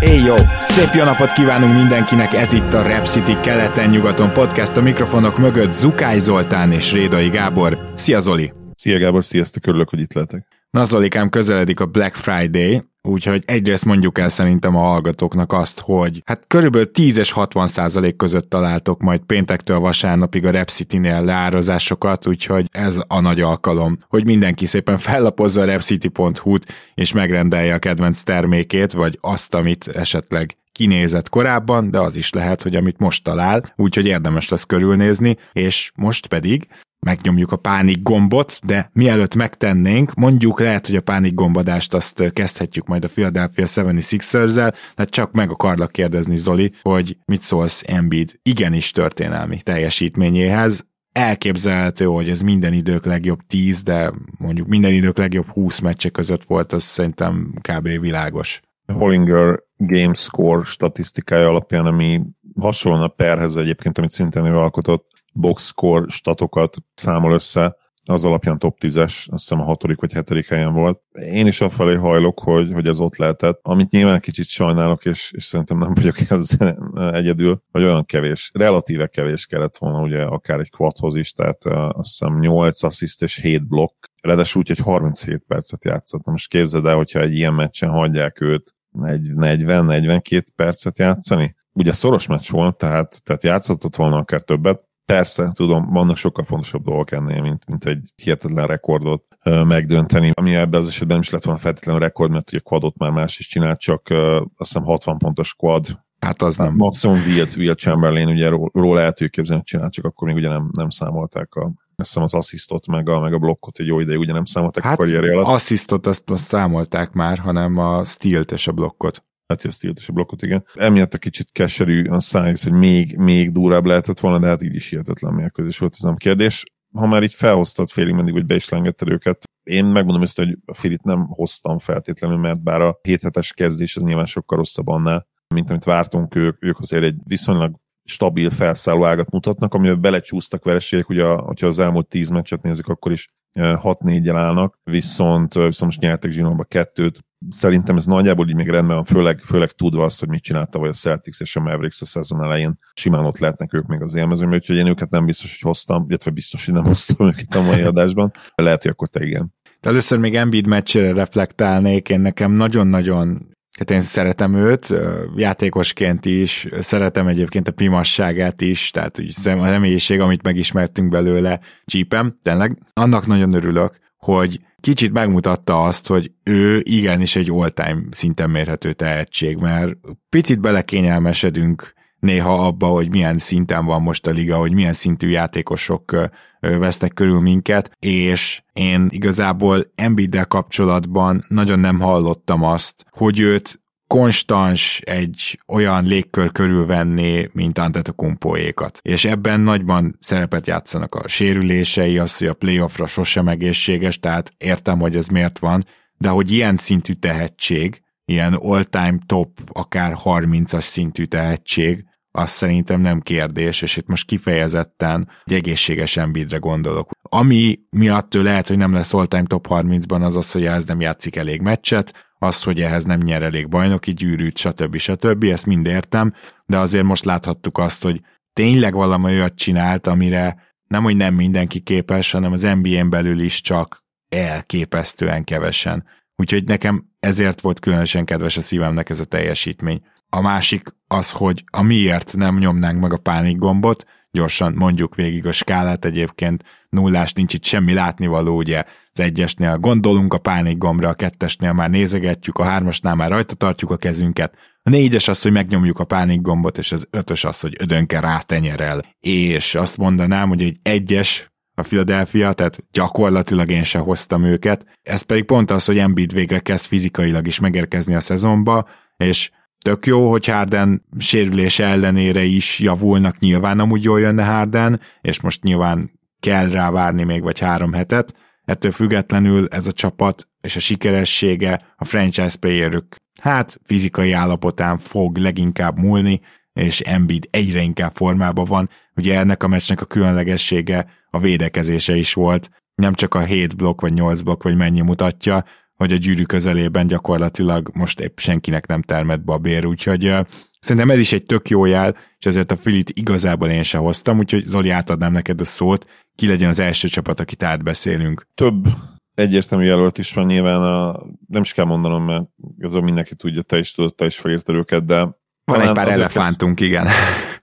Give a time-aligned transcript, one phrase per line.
[0.00, 0.34] Éj jó!
[0.60, 5.72] Szép jó napot kívánunk mindenkinek, ez itt a Rap City keleten-nyugaton podcast, a mikrofonok mögött
[5.72, 7.78] Zukály Zoltán és Rédai Gábor.
[7.94, 8.52] Szia Zoli!
[8.74, 10.46] Szia Gábor, sziasztok, örülök, hogy itt lehetek.
[10.70, 16.22] Na Zolikám, közeledik a Black Friday, Úgyhogy egyrészt mondjuk el szerintem a hallgatóknak azt, hogy
[16.24, 22.66] hát körülbelül 10 és 60 százalék között találtok majd péntektől vasárnapig a Repcity-nél leárazásokat, úgyhogy
[22.70, 28.92] ez a nagy alkalom, hogy mindenki szépen fellapozza a repcity.hu-t és megrendelje a kedvenc termékét,
[28.92, 34.06] vagy azt, amit esetleg kinézett korábban, de az is lehet, hogy amit most talál, úgyhogy
[34.06, 36.68] érdemes lesz körülnézni, és most pedig
[37.06, 42.86] megnyomjuk a pánik gombot, de mielőtt megtennénk, mondjuk lehet, hogy a pánik gombadást azt kezdhetjük
[42.86, 48.90] majd a Philadelphia 76ers-zel, de csak meg akarlak kérdezni, Zoli, hogy mit szólsz Embiid igenis
[48.90, 55.78] történelmi teljesítményéhez, elképzelhető, hogy ez minden idők legjobb 10, de mondjuk minden idők legjobb 20
[55.78, 57.88] meccse között volt, az szerintem kb.
[57.88, 58.60] világos.
[58.92, 62.20] Hollinger game score statisztikája alapján, ami
[62.60, 67.76] hasonlóan a perhez egyébként, amit szintén ő alkotott, box score statokat számol össze,
[68.10, 71.00] az alapján top 10-es, azt hiszem a hatodik vagy hetedik helyen volt.
[71.12, 75.44] Én is afelé hajlok, hogy, hogy ez ott lehetett, amit nyilván kicsit sajnálok, és, és
[75.44, 76.78] szerintem nem vagyok ezzel
[77.12, 82.18] egyedül, hogy olyan kevés, relatíve kevés kellett volna, ugye akár egy quadhoz is, tehát azt
[82.18, 86.24] hiszem 8 assziszt és 7 blokk, ráadásul úgy, hogy 37 percet játszott.
[86.24, 92.26] Most képzeld el, hogyha egy ilyen meccsen hagyják őt egy 40-42 percet játszani, ugye szoros
[92.26, 97.40] meccs volt, tehát, tehát játszhatott volna akár többet, Persze, tudom, vannak sokkal fontosabb dolgok ennél,
[97.42, 102.00] mint, mint egy hihetetlen rekordot megdönteni, ami ebben az esetben nem is lett volna feltétlenül
[102.00, 104.08] rekord, mert ugye quadot már más is csinált, csak
[104.56, 106.00] azt hiszem 60 pontos quad.
[106.20, 106.74] Hát az nem.
[106.74, 110.48] Maximum Wilt, Wilt Chamberlain, ugye róla lehet hogy képzelni, hogy csinált, csak akkor még ugye
[110.48, 111.64] nem, nem számolták a,
[111.96, 114.84] azt hiszem az asszisztot, meg a, meg a blokkot egy jó ideig ugye nem számolták
[114.84, 115.46] hát a karrierje alatt.
[115.46, 119.24] asszisztot azt, azt számolták már, hanem a stealt és a blokkot.
[119.50, 120.64] Hát a stealt és a blokkot, igen.
[120.74, 124.74] Emiatt a kicsit keserű a szájsz, hogy még, még durább lehetett volna, de hát így
[124.74, 126.64] is hihetetlen mérkőzés volt, ez nem kérdés.
[126.92, 130.58] Ha már így felhoztad félig meddig, hogy be is lengetted őket, én megmondom ezt, hogy
[130.64, 134.88] a Filit nem hoztam feltétlenül, mert bár a 7 hetes kezdés az nyilván sokkal rosszabb
[134.88, 137.74] annál, mint amit vártunk, ők, ők azért egy viszonylag
[138.04, 143.12] stabil felszálló ágat mutatnak, amiben belecsúsztak vereségek, ugye, hogyha az elmúlt tíz meccset nézzük, akkor
[143.12, 147.24] is 6-4-jel állnak, viszont, viszont most nyertek Zsinóba kettőt.
[147.48, 150.88] Szerintem ez nagyjából így még rendben van, főleg, főleg tudva azt, hogy mit csinálta vagy
[150.88, 152.78] a Celtics és a Mavericks a szezon elején.
[152.94, 156.30] Simán ott lehetnek ők még az élmezőmben, úgyhogy én őket nem biztos, hogy hoztam, illetve
[156.30, 158.32] biztos, hogy nem hoztam őket a mai adásban.
[158.54, 159.54] Lehet, hogy akkor te igen.
[159.80, 164.94] De először még Embiid meccsére reflektálnék, én nekem nagyon-nagyon Hát én szeretem őt,
[165.36, 172.78] játékosként is, szeretem egyébként a pimasságát is, tehát a személyiség, amit megismertünk belőle, csípem, tényleg.
[172.92, 179.56] Annak nagyon örülök, hogy kicsit megmutatta azt, hogy ő igenis egy all-time szinten mérhető tehetség,
[179.56, 179.96] mert
[180.28, 186.30] picit belekényelmesedünk néha abba, hogy milyen szinten van most a liga, hogy milyen szintű játékosok
[186.60, 193.79] vesznek körül minket, és én igazából Embiiddel kapcsolatban nagyon nem hallottam azt, hogy őt
[194.14, 198.98] konstans egy olyan légkör körülvenni, mint Antetokumpoékat.
[199.02, 204.98] És ebben nagyban szerepet játszanak a sérülései, az, hogy a playoffra sosem egészséges, tehát értem,
[204.98, 205.86] hogy ez miért van,
[206.18, 213.20] de hogy ilyen szintű tehetség, ilyen all-time top, akár 30-as szintű tehetség, az szerintem nem
[213.20, 217.10] kérdés, és itt most kifejezetten egy egészséges Embiidre gondolok.
[217.22, 221.00] Ami miatt ő lehet, hogy nem lesz all-time top 30-ban, az az, hogy ez nem
[221.00, 224.96] játszik elég meccset, az, hogy ehhez nem nyer elég bajnoki gyűrűt, stb.
[224.96, 225.44] stb.
[225.44, 226.34] Ezt mind értem,
[226.66, 228.20] de azért most láthattuk azt, hogy
[228.52, 233.60] tényleg valami olyat csinált, amire nem, hogy nem mindenki képes, hanem az NBA-n belül is
[233.60, 236.04] csak elképesztően kevesen.
[236.36, 240.02] Úgyhogy nekem ezért volt különösen kedves a szívemnek ez a teljesítmény.
[240.30, 245.46] A másik az, hogy a miért nem nyomnánk meg a pánik gombot, gyorsan mondjuk végig
[245.46, 251.08] a skálát egyébként, nullás nincs itt semmi látnivaló, ugye az egyesnél gondolunk a pánik gombra,
[251.08, 255.52] a kettesnél már nézegetjük, a hármasnál már rajta tartjuk a kezünket, a négyes az, hogy
[255.52, 259.02] megnyomjuk a pánik gombot, és az ötös az, hogy ödönke rátenyerel.
[259.20, 264.86] És azt mondanám, hogy egy egyes a Philadelphia, tehát gyakorlatilag én se hoztam őket.
[265.02, 269.50] Ez pedig pont az, hogy Embiid végre kezd fizikailag is megérkezni a szezonba, és
[269.82, 273.80] tök jó, hogy Harden sérülése ellenére is javulnak, nyilván.
[273.80, 276.10] Amúgy jól jönne Harden, és most nyilván
[276.40, 278.34] kell rá várni még vagy három hetet,
[278.64, 285.36] ettől függetlenül ez a csapat és a sikeressége a franchise playerük hát fizikai állapotán fog
[285.36, 286.40] leginkább múlni,
[286.72, 288.88] és Embiid egyre inkább formában van.
[289.16, 294.00] Ugye ennek a meccsnek a különlegessége a védekezése is volt, nem csak a 7 blokk
[294.00, 295.64] vagy 8 blokk vagy mennyi mutatja,
[296.00, 300.34] hogy a gyűrű közelében gyakorlatilag most épp senkinek nem termett be a bér, úgyhogy
[300.78, 304.38] szerintem ez is egy tök jó jel, és ezért a Filit igazából én se hoztam,
[304.38, 308.46] úgyhogy Zoli átadnám neked a szót, ki legyen az első csapat, akit átbeszélünk.
[308.54, 308.86] Több
[309.34, 312.44] egyértelmű jelölt is van nyilván, a, nem is kell mondanom, mert
[312.78, 315.38] ez mindenki tudja, te is tudod, te is felírtad őket, de...
[315.64, 316.90] Van egy pár elefántunk, kezd...
[316.90, 317.08] igen.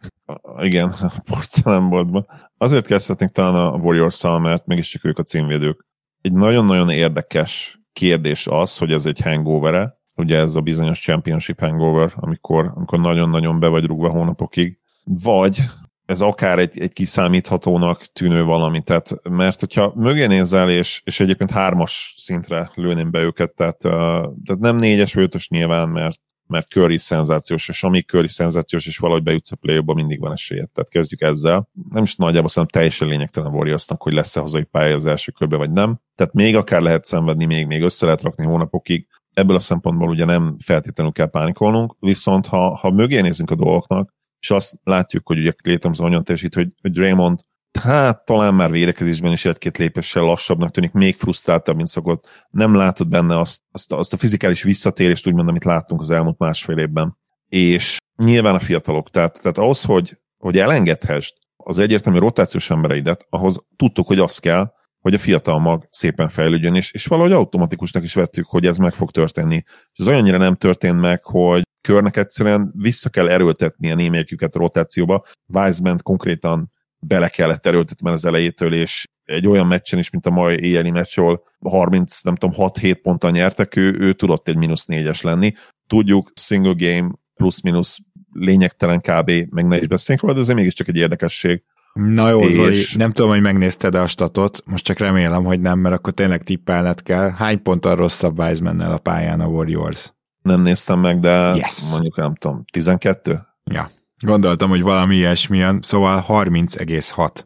[0.70, 2.26] igen, a porcelánboltban.
[2.58, 5.86] Azért kezdhetnénk talán a warriors mert mégiscsak ők a címvédők.
[6.22, 12.14] Egy nagyon-nagyon érdekes kérdés az, hogy ez egy hangover ugye ez a bizonyos championship hangover,
[12.16, 15.60] amikor, amikor nagyon-nagyon be vagy rúgva hónapokig, vagy
[16.06, 21.52] ez akár egy, egy kiszámíthatónak tűnő valami, tehát, mert hogyha mögé nézel, és, és egyébként
[21.52, 26.98] hármas szintre lőném be őket, tehát, tehát nem négyes vagy ötös nyilván, mert, mert Curry
[26.98, 30.70] szenzációs, és amíg Curry szenzációs, és valahogy bejutsz a play mindig van esélyed.
[30.70, 31.70] Tehát kezdjük ezzel.
[31.92, 35.72] Nem is nagyjából szerintem teljesen lényegtelen Warriorsnak, hogy lesz-e hazai pálya az első körbe, vagy
[35.72, 36.00] nem.
[36.16, 39.08] Tehát még akár lehet szenvedni, még, még össze lehet rakni hónapokig.
[39.34, 44.14] Ebből a szempontból ugye nem feltétlenül kell pánikolnunk, viszont ha, ha mögé nézünk a dolgoknak,
[44.40, 47.40] és azt látjuk, hogy ugye Clay Thompson nagyon teljesít, hogy, hogy Draymond
[47.80, 52.48] hát talán már védekezésben is egy-két lépéssel lassabbnak tűnik, még frusztráltabb, mint szokott.
[52.50, 56.78] Nem látod benne azt, azt, azt a fizikális visszatérést, úgymond, amit láttunk az elmúlt másfél
[56.78, 57.18] évben.
[57.50, 63.66] És nyilván a fiatalok, tehát, tehát ahhoz, hogy, hogy elengedhessd az egyértelmű rotációs embereidet, ahhoz
[63.76, 68.14] tudtuk, hogy az kell, hogy a fiatal mag szépen fejlődjön, és, és valahogy automatikusnak is
[68.14, 69.64] vettük, hogy ez meg fog történni.
[69.66, 74.60] És ez olyannyira nem történt meg, hogy körnek egyszerűen vissza kell erőltetni a némelyiküket a
[74.60, 75.26] rotációba.
[75.54, 80.64] Wiseman konkrétan bele kellett erőltetni az elejétől, és egy olyan meccsen is, mint a mai
[80.64, 85.22] éjjeli meccs, ahol 30, nem tudom, 6-7 ponttal nyertek, ő, ő tudott egy mínusz négyes
[85.22, 85.54] lenni.
[85.88, 87.98] Tudjuk, single game plusz-minusz
[88.32, 89.32] lényegtelen kb.
[89.50, 91.64] meg ne is beszéljünk róla, de ez mégiscsak egy érdekesség.
[91.94, 92.56] Na jó, és...
[92.56, 96.44] Zoli, nem tudom, hogy megnézted a statot, most csak remélem, hogy nem, mert akkor tényleg
[96.44, 97.32] tippelned kell.
[97.32, 100.12] Hány ponttal rosszabb wiseman a pályán a Warriors?
[100.48, 101.90] nem néztem meg, de yes.
[101.92, 103.48] mondjuk nem tudom, 12?
[103.64, 107.44] Ja, gondoltam, hogy valami ilyesmilyen, szóval 30,6.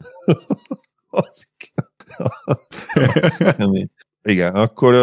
[4.23, 4.93] Igen, akkor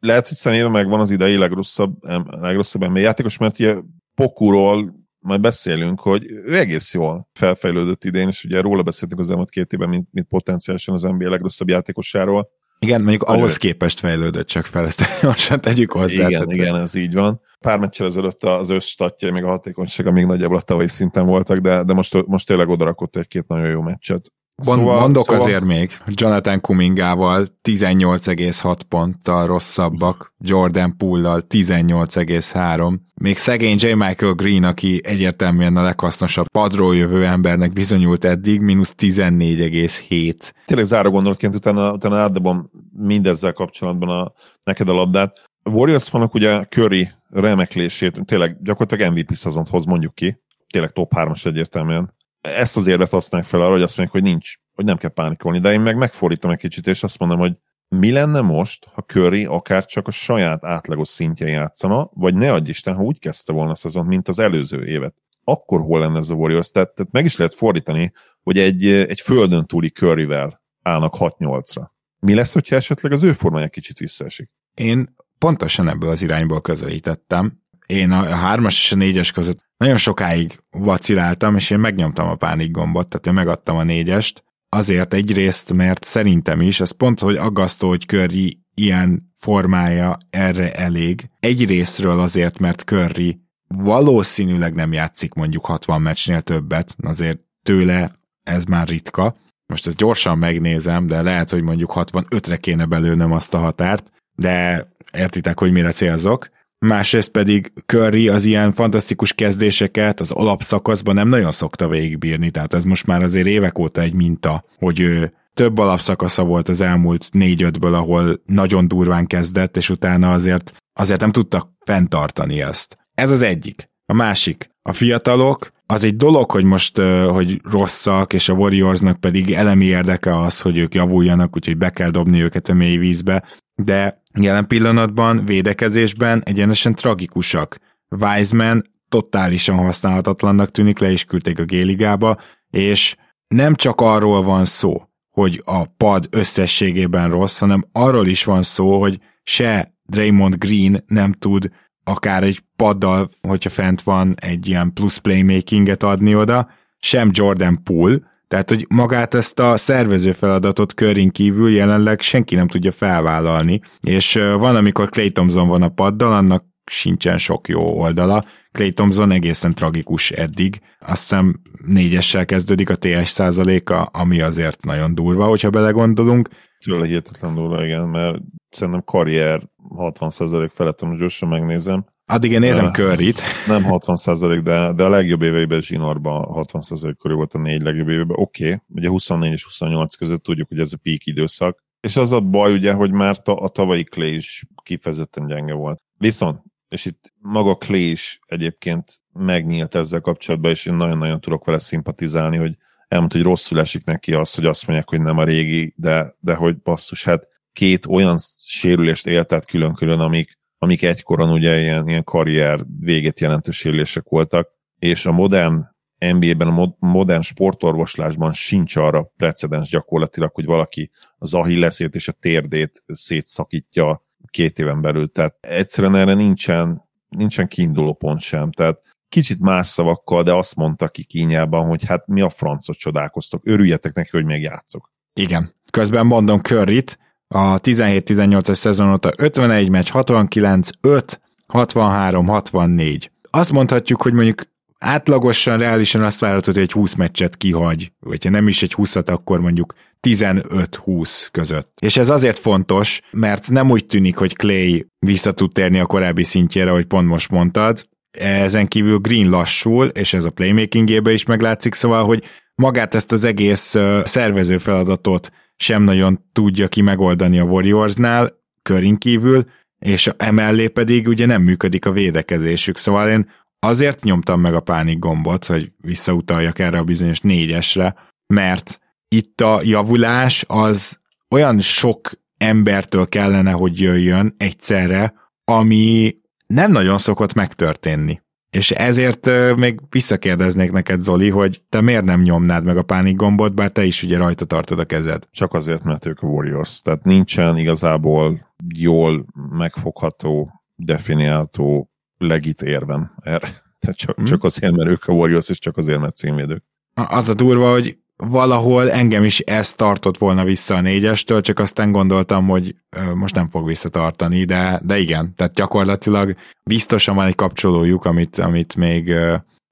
[0.00, 1.94] lehet, hogy személyben megvan az idei legrosszabb,
[2.30, 3.76] legrosszabb NBA játékos, mert ugye
[4.14, 9.50] Pokuról majd beszélünk, hogy ő egész jól felfejlődött idén, és ugye róla beszéltünk az elmúlt
[9.50, 12.48] két évben, mint, mint potenciálisan az NBA legrosszabb játékosáról.
[12.86, 16.14] Igen, mondjuk ahhoz képest fejlődött csak fel, ezt most tegyük hozzá.
[16.14, 17.40] Igen, tehát, igen, ez így van.
[17.58, 21.82] Pár meccsel ezelőtt az összstatja, még a hatékonysága még nagyjából a tavalyi szinten voltak, de,
[21.82, 24.32] de most, most tényleg odarakott egy-két nagyon jó meccset.
[24.66, 25.40] Mond, szóval, mondok szóval...
[25.40, 32.98] azért még, Jonathan Kumingával 18,6 ponttal rosszabbak, Jordan Poole-lal 18,3.
[33.14, 33.92] Még szegény J.
[33.92, 40.52] Michael Green, aki egyértelműen a leghasznosabb padról jövő embernek bizonyult eddig, mínusz 14,7.
[40.66, 45.48] Tényleg záró gondolatként utána, utána átdobom mindezzel kapcsolatban a, neked a labdát.
[45.62, 50.40] A Warriors fanok ugye Curry remeklését, tényleg gyakorlatilag MVP szezont hoz mondjuk ki,
[50.70, 54.54] tényleg top 3-as egyértelműen ezt az érvet használják fel arra, hogy azt mondják, hogy nincs,
[54.74, 57.56] hogy nem kell pánikolni, de én meg megfordítom egy kicsit, és azt mondom, hogy
[57.88, 62.68] mi lenne most, ha Curry akár csak a saját átlagos szintje játszana, vagy ne adj
[62.68, 65.14] Isten, ha úgy kezdte volna a szezon, mint az előző évet.
[65.44, 66.70] Akkor hol lenne ez a Warriors?
[66.70, 71.88] Tehát, tehát meg is lehet fordítani, hogy egy, egy földön túli Curryvel állnak 6-8-ra.
[72.20, 74.50] Mi lesz, hogyha esetleg az ő formája kicsit visszaesik?
[74.74, 77.62] Én pontosan ebből az irányból közelítettem.
[77.90, 82.70] Én a hármas és a négyes között nagyon sokáig vaciláltam, és én megnyomtam a pánik
[82.70, 87.88] gombot, tehát én megadtam a négyest, azért egyrészt, mert szerintem is, ez pont, hogy aggasztó,
[87.88, 91.30] hogy Curry ilyen formája erre elég.
[91.40, 98.10] Egyrésztről azért, mert Curry valószínűleg nem játszik mondjuk 60 meccsnél többet, azért tőle
[98.42, 99.34] ez már ritka.
[99.66, 104.86] Most ezt gyorsan megnézem, de lehet, hogy mondjuk 65-re kéne belőnöm azt a határt, de
[105.12, 106.48] értitek, hogy mire célzok
[106.86, 112.84] másrészt pedig Curry az ilyen fantasztikus kezdéseket az alapszakaszban nem nagyon szokta végigbírni, tehát ez
[112.84, 117.94] most már azért évek óta egy minta, hogy ő több alapszakasza volt az elmúlt négy-ötből,
[117.94, 122.98] ahol nagyon durván kezdett, és utána azért, azért nem tudtak fenntartani ezt.
[123.14, 123.88] Ez az egyik.
[124.06, 129.52] A másik, a fiatalok, az egy dolog, hogy most hogy rosszak, és a Warriorsnak pedig
[129.52, 133.44] elemi érdeke az, hogy ők javuljanak, úgyhogy be kell dobni őket a mély vízbe,
[133.74, 137.78] de jelen pillanatban védekezésben egyenesen tragikusak.
[138.08, 143.16] Wiseman totálisan használhatatlannak tűnik, le is küldték a Géligába, és
[143.48, 149.00] nem csak arról van szó, hogy a pad összességében rossz, hanem arról is van szó,
[149.00, 151.70] hogy se Draymond Green nem tud
[152.04, 158.18] akár egy paddal, hogyha fent van egy ilyen plusz playmakinget adni oda, sem Jordan Poole,
[158.50, 164.34] tehát, hogy magát ezt a szervező feladatot körin kívül jelenleg senki nem tudja felvállalni, és
[164.58, 168.44] van, amikor Clay Thompson van a paddal, annak sincsen sok jó oldala.
[168.72, 170.80] Clay Thompson egészen tragikus eddig.
[170.98, 176.48] Azt hiszem négyessel kezdődik a TS százaléka, ami azért nagyon durva, hogyha belegondolunk.
[176.84, 178.38] Tőle hihetetlen durva, igen, mert
[178.70, 179.60] szerintem karrier
[179.96, 182.04] 60% felett, most gyorsan megnézem.
[182.30, 183.34] Addig én nézem curry
[183.66, 188.36] Nem 60%, de, de a legjobb éveiben zsinórban 60% körül volt a négy legjobb évében.
[188.38, 191.84] Oké, okay, ugye 24 és 28 között tudjuk, hogy ez a peak időszak.
[192.00, 196.02] És az a baj ugye, hogy már a, a tavalyi Clay is kifejezetten gyenge volt.
[196.18, 201.78] Viszont, és itt maga Clay is egyébként megnyílt ezzel kapcsolatban, és én nagyon-nagyon tudok vele
[201.78, 202.76] szimpatizálni, hogy
[203.08, 206.54] elmondta, hogy rosszul esik neki az, hogy azt mondják, hogy nem a régi, de, de
[206.54, 212.24] hogy basszus, hát két olyan sérülést élt át külön-külön, amik, amik egykoron ugye ilyen, ilyen
[212.24, 214.68] karrier véget jelentő sérülések voltak,
[214.98, 215.86] és a modern
[216.18, 223.02] NBA-ben, a modern sportorvoslásban sincs arra precedens gyakorlatilag, hogy valaki az ahilleszét és a térdét
[223.06, 225.28] szétszakítja két éven belül.
[225.32, 228.72] Tehát egyszerűen erre nincsen, nincsen kiinduló pont sem.
[228.72, 233.62] Tehát kicsit más szavakkal, de azt mondta ki kínjában, hogy hát mi a francot csodálkoztok,
[233.66, 235.12] örüljetek neki, hogy még játszok.
[235.34, 235.74] Igen.
[235.90, 237.18] Közben mondom Curryt,
[237.54, 243.30] a 17-18-as szezon óta 51 meccs, 69, 5, 63, 64.
[243.50, 244.62] Azt mondhatjuk, hogy mondjuk
[244.98, 249.16] átlagosan, reálisan azt várhatod, hogy egy 20 meccset kihagy, vagy ha nem is egy 20
[249.16, 249.94] akkor mondjuk
[250.28, 251.98] 15-20 között.
[252.00, 256.44] És ez azért fontos, mert nem úgy tűnik, hogy Clay vissza tud térni a korábbi
[256.44, 261.94] szintjére, hogy pont most mondtad, ezen kívül Green lassul, és ez a playmakingébe is meglátszik,
[261.94, 265.50] szóval, hogy magát ezt az egész szervező feladatot
[265.82, 269.64] sem nagyon tudja ki megoldani a Warriorsnál, körin kívül,
[269.98, 275.18] és emellé pedig ugye nem működik a védekezésük, szóval én azért nyomtam meg a pánik
[275.18, 278.14] gombot, hogy visszautaljak erre a bizonyos négyesre,
[278.46, 281.20] mert itt a javulás az
[281.50, 285.34] olyan sok embertől kellene, hogy jöjjön egyszerre,
[285.64, 288.42] ami nem nagyon szokott megtörténni.
[288.70, 293.74] És ezért még visszakérdeznék neked, Zoli, hogy te miért nem nyomnád meg a pánik gombot,
[293.74, 295.48] bár te is ugye rajta tartod a kezed.
[295.50, 297.02] Csak azért, mert ők a Warriors.
[297.02, 303.82] Tehát nincsen igazából jól megfogható, definiáltó, legit érvem erre.
[304.00, 304.44] Tehát csak, hmm.
[304.44, 306.84] csak azért, mert ők a Warriors, és csak azért, mert címvédők.
[307.14, 312.12] Az a durva, hogy valahol engem is ez tartott volna vissza a négyestől, csak aztán
[312.12, 312.94] gondoltam, hogy
[313.34, 318.96] most nem fog visszatartani, de, de igen, tehát gyakorlatilag biztosan van egy kapcsolójuk, amit, amit
[318.96, 319.34] még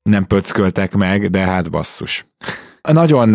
[0.03, 2.27] nem pöcköltek meg, de hát basszus.
[2.93, 3.29] Nagyon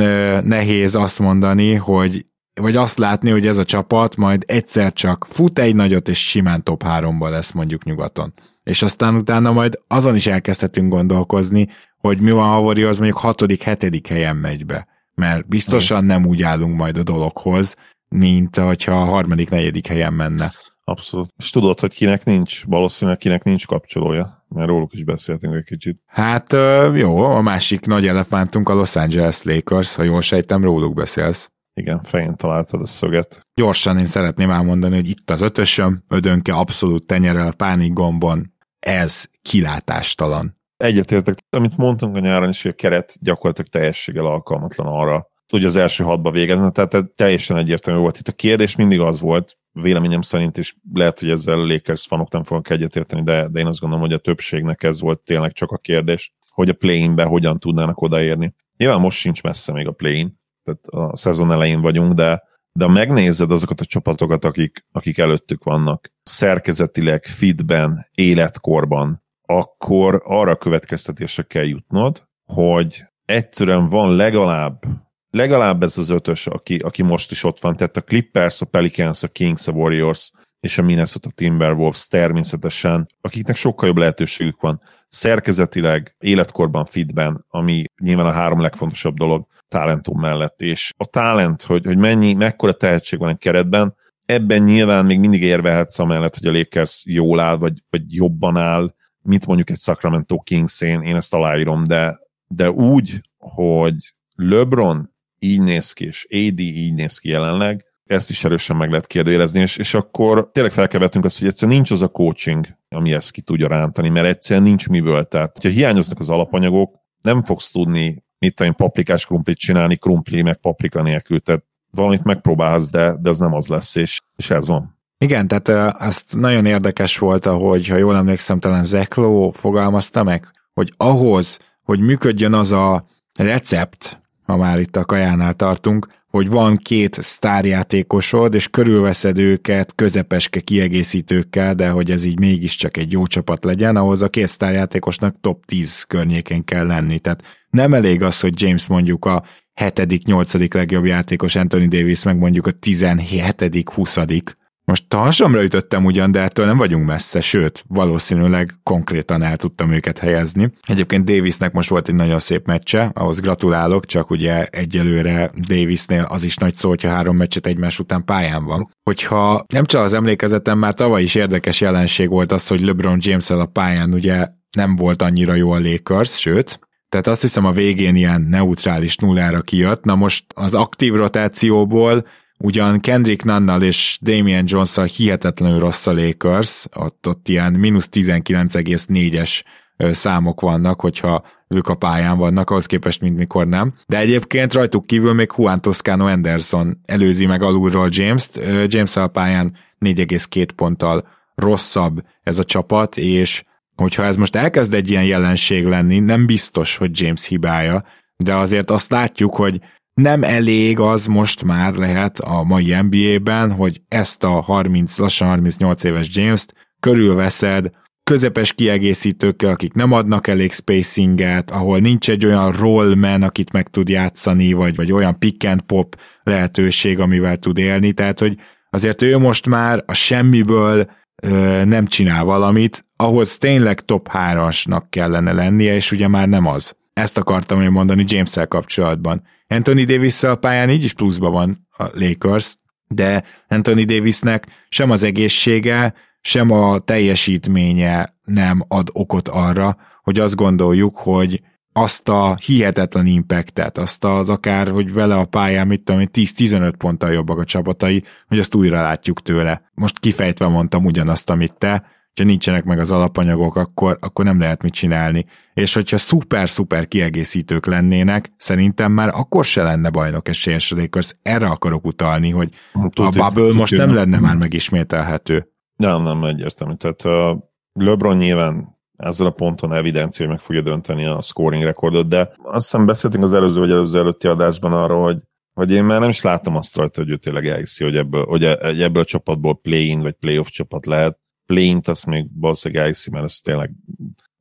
[0.45, 2.25] nehéz azt mondani, hogy
[2.61, 6.63] vagy azt látni, hogy ez a csapat majd egyszer csak fut egy nagyot, és simán
[6.63, 8.33] top 3-ba lesz mondjuk nyugaton.
[8.63, 11.67] És aztán utána majd azon is elkezdhetünk gondolkozni,
[11.97, 16.43] hogy mi van, ha Warriors mondjuk hatodik, hetedik helyen megy be mert biztosan nem úgy
[16.43, 17.75] állunk majd a dologhoz,
[18.09, 20.51] mint hogyha a harmadik, negyedik helyen menne.
[20.83, 21.33] Abszolút.
[21.37, 26.01] És tudod, hogy kinek nincs, valószínűleg kinek nincs kapcsolója, mert róluk is beszéltünk egy kicsit.
[26.05, 26.53] Hát
[26.93, 31.51] jó, a másik nagy elefántunk a Los Angeles Lakers, ha jól sejtem, róluk beszélsz.
[31.73, 33.47] Igen, fején találtad a szöget.
[33.55, 40.61] Gyorsan én szeretném elmondani, hogy itt az ötösöm, ödönke abszolút tenyerel, pánik gombon, ez kilátástalan
[40.83, 45.75] egyetértek, amit mondtunk a nyáron is, hogy a keret gyakorlatilag teljességgel alkalmatlan arra, hogy az
[45.75, 48.17] első hatba végezni, tehát teljesen egyértelmű volt.
[48.17, 52.31] Itt a kérdés mindig az volt, véleményem szerint is lehet, hogy ezzel a Lakers fanok
[52.31, 55.71] nem fognak egyetérteni, de, de én azt gondolom, hogy a többségnek ez volt tényleg csak
[55.71, 58.53] a kérdés, hogy a play-inbe hogyan tudnának odaérni.
[58.77, 63.51] Nyilván most sincs messze még a play-in, tehát a szezon elején vagyunk, de de megnézed
[63.51, 72.27] azokat a csapatokat, akik, akik előttük vannak, szerkezetileg, fitben, életkorban, akkor arra következtetésre kell jutnod,
[72.45, 74.83] hogy egyszerűen van legalább
[75.29, 79.23] legalább ez az ötös, aki, aki most is ott van, tehát a Clippers, a Pelicans,
[79.23, 86.15] a Kings, a Warriors és a Minnesota Timberwolves természetesen, akiknek sokkal jobb lehetőségük van szerkezetileg,
[86.19, 91.97] életkorban, fitben, ami nyilván a három legfontosabb dolog talentum mellett, és a talent, hogy, hogy
[91.97, 93.95] mennyi, mekkora tehetség van egy keretben,
[94.25, 98.93] ebben nyilván még mindig érvehetsz amellett, hogy a Lakers jól áll, vagy, vagy jobban áll,
[99.23, 105.61] mint mondjuk egy Sacramento kings én, én ezt aláírom, de, de úgy, hogy LeBron így
[105.61, 109.77] néz ki, és AD így néz ki jelenleg, ezt is erősen meg lehet kérdőjelezni, és,
[109.77, 113.31] és akkor tényleg fel kell vetnünk azt, hogy egyszerűen nincs az a coaching, ami ezt
[113.31, 115.27] ki tudja rántani, mert egyszerűen nincs miből.
[115.27, 120.57] Tehát, ha hiányoznak az alapanyagok, nem fogsz tudni, mit tudom, paprikás krumplit csinálni, krumpli meg
[120.59, 121.39] paprika nélkül.
[121.39, 124.92] Tehát valamit megpróbálsz, de, de az nem az lesz, és, és ez van.
[125.17, 130.93] Igen, tehát azt nagyon érdekes volt, ahogy, ha jól emlékszem, talán Zekló fogalmazta meg, hogy
[130.97, 137.17] ahhoz, hogy működjön az a recept, ha már itt a kajánál tartunk, hogy van két
[137.21, 143.95] sztárjátékosod, és körülveszed őket közepeske kiegészítőkkel, de hogy ez így mégiscsak egy jó csapat legyen,
[143.95, 147.19] ahhoz a két sztárjátékosnak top 10 környékén kell lenni.
[147.19, 149.43] Tehát nem elég az, hogy James mondjuk a
[149.73, 156.31] hetedik, nyolcadik legjobb játékos, Anthony Davis meg mondjuk a 17 huszadik, most hasamra ütöttem ugyan,
[156.31, 160.71] de ettől nem vagyunk messze, sőt, valószínűleg konkrétan el tudtam őket helyezni.
[160.87, 166.43] Egyébként Davisnek most volt egy nagyon szép meccse, ahhoz gratulálok, csak ugye egyelőre Davisnél az
[166.43, 168.89] is nagy szó, hogyha három meccset egymás után pályán van.
[169.03, 173.49] Hogyha nem csak az emlékezetem, már tavaly is érdekes jelenség volt az, hogy LeBron james
[173.49, 178.15] a pályán ugye nem volt annyira jó a Lakers, sőt, tehát azt hiszem a végén
[178.15, 180.03] ilyen neutrális nullára kijött.
[180.03, 182.25] Na most az aktív rotációból
[182.65, 189.61] Ugyan Kendrick Nannal és Damian jones hihetetlenül rossz a Lakers, ott, ott ilyen mínusz 19,4-es
[189.97, 193.93] számok vannak, hogyha ők a pályán vannak, ahhoz képest, mint mikor nem.
[194.05, 198.59] De egyébként rajtuk kívül még Juan Toscano Anderson előzi meg alulról James-t.
[198.87, 203.63] James a pályán 4,2 ponttal rosszabb ez a csapat, és
[203.95, 208.03] hogyha ez most elkezd egy ilyen jelenség lenni, nem biztos, hogy James hibája,
[208.37, 209.81] de azért azt látjuk, hogy
[210.13, 216.03] nem elég az most már lehet a mai NBA-ben, hogy ezt a 30, lassan 38
[216.03, 217.89] éves James-t körülveszed
[218.23, 224.09] közepes kiegészítőkkel, akik nem adnak elég spacinget, ahol nincs egy olyan rollman, akit meg tud
[224.09, 228.57] játszani, vagy, vagy olyan pick and pop lehetőség, amivel tud élni, tehát hogy
[228.89, 231.11] azért ő most már a semmiből
[231.43, 236.95] ö, nem csinál valamit, ahhoz tényleg top 3-asnak kellene lennie, és ugye már nem az.
[237.13, 239.41] Ezt akartam én mondani james kapcsolatban.
[239.67, 242.75] Anthony davis a pályán így is pluszban van a Lakers,
[243.07, 250.55] de Anthony Davisnek sem az egészsége, sem a teljesítménye nem ad okot arra, hogy azt
[250.55, 251.61] gondoljuk, hogy
[251.93, 257.31] azt a hihetetlen impactet, azt az akár, hogy vele a pályán, mit tudom 10-15 ponttal
[257.31, 259.81] jobbak a csapatai, hogy azt újra látjuk tőle.
[259.93, 264.81] Most kifejtve mondtam ugyanazt, amit te, ha nincsenek meg az alapanyagok, akkor, akkor nem lehet
[264.81, 265.45] mit csinálni.
[265.73, 271.35] És hogyha szuper-szuper kiegészítők lennének, szerintem már akkor se lenne bajnok esélyes a Lakers.
[271.41, 275.67] Erre akarok utalni, hogy a bubble most nem lenne már megismételhető.
[275.95, 276.93] Nem, nem egyértelmű.
[276.93, 277.57] Tehát uh,
[277.93, 282.91] LeBron nyilván ezzel a ponton evidencia, hogy meg fogja dönteni a scoring rekordot, de azt
[282.91, 285.37] hiszem beszéltünk az előző vagy előző előtti adásban arról, hogy
[285.73, 288.63] hogy én már nem is látom azt rajta, hogy ő tényleg elhiszi, hogy ebből, hogy
[288.63, 293.45] e- ebből a csapatból play-in vagy playoff csapat lehet plént, azt még valószínűleg elhiszi, mert
[293.45, 293.91] ez tényleg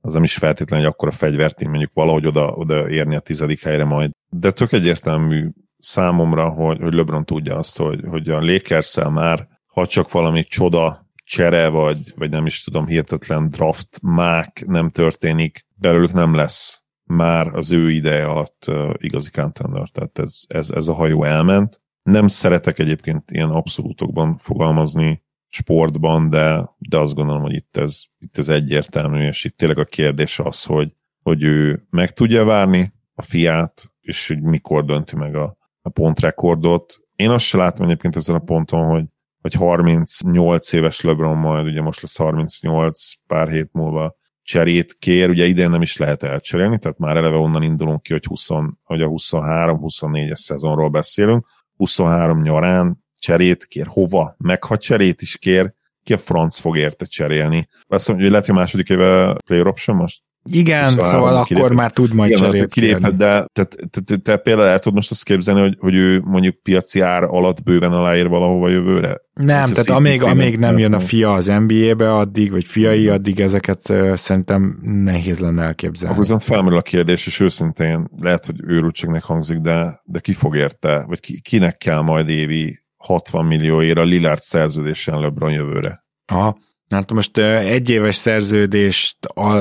[0.00, 3.62] az nem is feltétlenül egy akkora fegyvert, én mondjuk valahogy oda, oda érni a tizedik
[3.62, 4.10] helyre majd.
[4.28, 9.86] De tök egyértelmű számomra, hogy, hogy LeBron tudja azt, hogy, hogy a lakers már, ha
[9.86, 16.12] csak valami csoda csere, vagy, vagy nem is tudom, hihetetlen draft mák nem történik, belőlük
[16.12, 19.88] nem lesz már az ő ideje alatt uh, igazi contender.
[19.88, 21.80] Tehát ez, ez, ez a hajó elment.
[22.02, 28.36] Nem szeretek egyébként ilyen abszolútokban fogalmazni, sportban, de, de azt gondolom, hogy itt ez, itt
[28.36, 33.22] ez egyértelmű, és itt tényleg a kérdés az, hogy, hogy ő meg tudja várni a
[33.22, 37.00] fiát, és hogy mikor dönti meg a, a pontrekordot.
[37.16, 39.04] Én azt se látom egyébként ezen a ponton, hogy,
[39.40, 45.44] hogy 38 éves LeBron majd, ugye most lesz 38 pár hét múlva cserét kér, ugye
[45.44, 48.48] idén nem is lehet elcserélni, tehát már eleve onnan indulunk ki, hogy, 20,
[48.82, 51.46] hogy a 23-24-es szezonról beszélünk.
[51.76, 57.04] 23 nyarán cserét kér, hova, meg ha cserét is kér, ki a franc fog érte
[57.04, 57.68] cserélni.
[57.87, 60.22] Azt mondja, hogy lehet, hogy a második éve player option most?
[60.50, 61.72] Igen, szóval akkor kiléphet.
[61.72, 65.11] már tud majd Igen, cserét kiléphet, de te, te, te, te például el tudod most
[65.11, 69.20] azt képzelni, hogy, hogy ő mondjuk piaci ár alatt bőven aláír valahova jövőre?
[69.32, 73.40] Nem, hát tehát amíg, amíg nem jön a fia az NBA-be addig, vagy fiai, addig
[73.40, 76.14] ezeket uh, szerintem nehéz lenne elképzelni.
[76.14, 80.56] Akkor viszont felmerül a kérdés, és őszintén lehet, hogy őrültségnek hangzik, de, de ki fog
[80.56, 86.04] érte, vagy ki, kinek kell majd évi 60 millióért a Lillard szerződésen LeBron jövőre.
[86.26, 86.58] Aha.
[86.90, 89.16] Hát most egy éves szerződést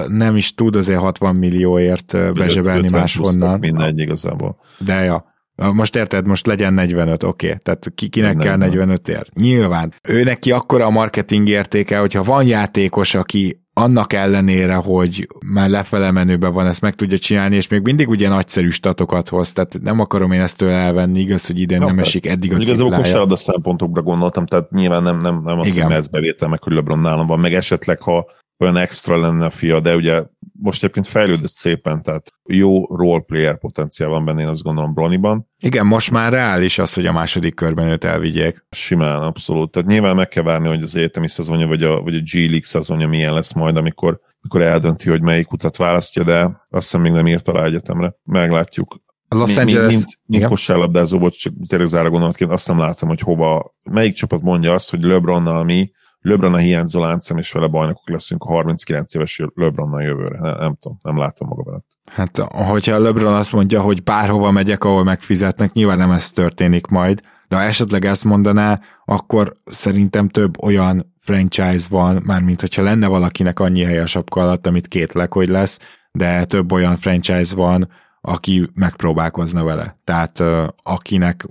[0.07, 3.59] nem is tud azért 60 millióért bezsebelni máshonnan.
[3.59, 4.57] Mindegy igazából.
[4.77, 5.25] De ja.
[5.73, 7.47] Most érted, most legyen 45, oké.
[7.47, 7.59] Okay.
[7.63, 9.27] Tehát ki, kinek nem, kell 45 ér?
[9.33, 9.93] Nyilván.
[10.01, 16.11] Ő neki akkora a marketing értéke, hogyha van játékos, aki annak ellenére, hogy már lefele
[16.11, 19.99] menőben van, ezt meg tudja csinálni, és még mindig ugye nagyszerű statokat hoz, tehát nem
[19.99, 22.93] akarom én ezt tőle elvenni, igaz, hogy no, nem esik eddig a Igazából
[23.31, 25.85] a szempontokra gondoltam, tehát nyilván nem, nem, nem azt, Igen.
[25.85, 28.25] hogy ez bevétel, meg hogy LeBron nálam van, meg esetleg, ha
[28.61, 30.23] olyan extra lenne a fia, de ugye
[30.61, 35.47] most egyébként fejlődött szépen, tehát jó roleplayer potenciál van benne, én azt gondolom Broniban.
[35.59, 38.65] Igen, most már reális az, hogy a második körben őt elvigyék.
[38.69, 39.71] Simán, abszolút.
[39.71, 42.59] Tehát nyilván meg kell várni, hogy az egyetemi szezonja, vagy a, vagy a G League
[42.63, 47.11] szezonja milyen lesz majd, amikor, amikor eldönti, hogy melyik utat választja, de azt hiszem még
[47.11, 48.15] nem írt alá egyetemre.
[48.23, 49.01] Meglátjuk.
[49.27, 49.93] A Los Angeles...
[49.93, 54.41] Mint, mint kosárlabdázó volt, csak tényleg zára gondolatként azt nem látom, hogy hova, melyik csapat
[54.41, 59.15] mondja azt, hogy LeBronnal mi LeBron a hiányzó láncem, és vele bajnokok leszünk a 39
[59.15, 60.39] éves LeBronnal jövőre.
[60.39, 61.97] Nem, nem tudom, nem látom magam előtt.
[62.11, 67.21] Hát, hogyha LeBron azt mondja, hogy bárhova megyek, ahol megfizetnek, nyilván nem ez történik majd,
[67.47, 73.59] de ha esetleg ezt mondaná, akkor szerintem több olyan franchise van, mármint hogyha lenne valakinek
[73.59, 75.79] annyi hely alatt, amit kétlek, hogy lesz,
[76.11, 77.89] de több olyan franchise van,
[78.21, 79.99] aki megpróbálkozna vele.
[80.03, 80.43] Tehát
[80.83, 81.47] akinek